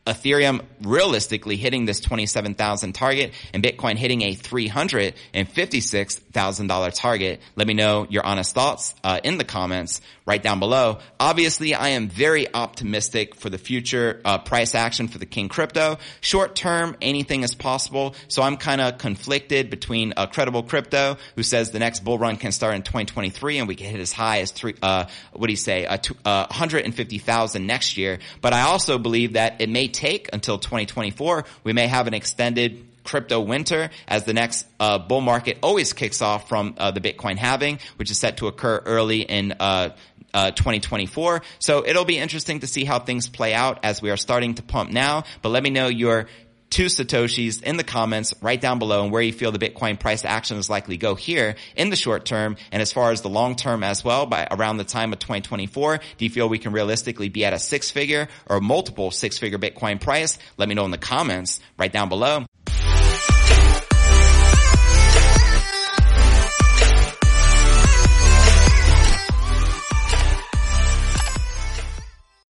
Ethereum 0.07 0.65
realistically 0.81 1.57
hitting 1.57 1.85
this 1.85 1.99
27,000 1.99 2.93
target 2.93 3.33
and 3.53 3.63
Bitcoin 3.63 3.97
hitting 3.97 4.23
a 4.23 4.35
$356,000 4.35 6.91
target. 6.95 7.41
Let 7.55 7.67
me 7.67 7.73
know 7.73 8.07
your 8.09 8.25
honest 8.25 8.55
thoughts 8.55 8.95
uh, 9.03 9.19
in 9.23 9.37
the 9.37 9.43
comments 9.43 10.01
right 10.25 10.41
down 10.41 10.59
below. 10.59 10.99
Obviously, 11.19 11.73
I 11.73 11.89
am 11.89 12.07
very 12.09 12.53
optimistic 12.53 13.35
for 13.35 13.49
the 13.49 13.57
future 13.57 14.21
uh, 14.25 14.37
price 14.37 14.75
action 14.75 15.07
for 15.07 15.17
the 15.17 15.25
King 15.25 15.49
crypto. 15.49 15.97
Short 16.21 16.55
term, 16.55 16.95
anything 17.01 17.43
is 17.43 17.55
possible. 17.55 18.15
So 18.27 18.41
I'm 18.41 18.57
kind 18.57 18.81
of 18.81 18.97
conflicted 18.97 19.69
between 19.69 20.13
a 20.17 20.27
credible 20.27 20.63
crypto 20.63 21.17
who 21.35 21.43
says 21.43 21.71
the 21.71 21.79
next 21.79 22.03
bull 22.03 22.17
run 22.17 22.37
can 22.37 22.51
start 22.51 22.75
in 22.75 22.83
2023 22.83 23.59
and 23.59 23.67
we 23.67 23.75
can 23.75 23.87
hit 23.87 23.99
as 23.99 24.11
high 24.11 24.41
as 24.41 24.51
three, 24.51 24.75
uh, 24.81 25.05
what 25.33 25.47
do 25.47 25.53
you 25.53 25.57
say, 25.57 25.85
uh, 25.85 25.97
150,000 26.25 27.65
next 27.65 27.97
year. 27.97 28.19
But 28.41 28.53
I 28.53 28.61
also 28.61 28.97
believe 28.97 29.33
that 29.33 29.61
it 29.61 29.69
may 29.69 29.87
take 29.97 30.29
until 30.31 30.59
2024. 30.59 31.43
We 31.63 31.73
may 31.73 31.87
have 31.87 32.07
an 32.07 32.13
extended 32.13 32.85
crypto 33.03 33.39
winter 33.39 33.89
as 34.07 34.25
the 34.25 34.33
next 34.33 34.67
uh, 34.79 34.99
bull 34.99 35.21
market 35.21 35.57
always 35.63 35.93
kicks 35.93 36.21
off 36.21 36.47
from 36.47 36.75
uh, 36.77 36.91
the 36.91 37.01
Bitcoin 37.01 37.37
halving, 37.37 37.79
which 37.95 38.11
is 38.11 38.19
set 38.19 38.37
to 38.37 38.47
occur 38.47 38.77
early 38.85 39.21
in 39.21 39.53
uh, 39.59 39.95
uh, 40.33 40.51
2024. 40.51 41.41
So 41.59 41.85
it'll 41.85 42.05
be 42.05 42.17
interesting 42.17 42.59
to 42.59 42.67
see 42.67 42.83
how 42.83 42.99
things 42.99 43.27
play 43.27 43.53
out 43.53 43.79
as 43.83 44.01
we 44.01 44.11
are 44.11 44.17
starting 44.17 44.55
to 44.55 44.61
pump 44.61 44.91
now. 44.91 45.23
But 45.41 45.49
let 45.49 45.63
me 45.63 45.69
know 45.71 45.87
your 45.87 46.27
two 46.69 46.85
Satoshis 46.85 47.63
in 47.63 47.77
the 47.77 47.83
comments 47.83 48.33
right 48.41 48.59
down 48.59 48.79
below 48.79 49.03
and 49.03 49.11
where 49.11 49.21
you 49.21 49.33
feel 49.33 49.51
the 49.51 49.59
Bitcoin 49.59 49.99
price 49.99 50.25
action 50.25 50.57
is 50.57 50.69
likely 50.69 50.97
go 50.97 51.15
here 51.15 51.55
in 51.75 51.89
the 51.89 51.95
short 51.95 52.25
term. 52.25 52.57
And 52.71 52.81
as 52.81 52.91
far 52.91 53.11
as 53.11 53.21
the 53.21 53.29
long 53.29 53.55
term 53.55 53.83
as 53.83 54.03
well, 54.03 54.25
by 54.25 54.47
around 54.49 54.77
the 54.77 54.83
time 54.83 55.13
of 55.13 55.19
2024, 55.19 55.99
do 56.17 56.25
you 56.25 56.29
feel 56.29 56.49
we 56.49 56.59
can 56.59 56.71
realistically 56.71 57.29
be 57.29 57.45
at 57.45 57.53
a 57.53 57.59
six 57.59 57.91
figure 57.91 58.27
or 58.47 58.59
multiple 58.59 59.11
six 59.11 59.37
figure 59.37 59.57
Bitcoin 59.57 59.99
price? 59.99 60.37
Let 60.57 60.69
me 60.69 60.75
know 60.75 60.85
in 60.85 60.91
the 60.91 60.97
comments 60.97 61.59
right 61.77 61.91
down 61.91 62.09
below. 62.09 62.45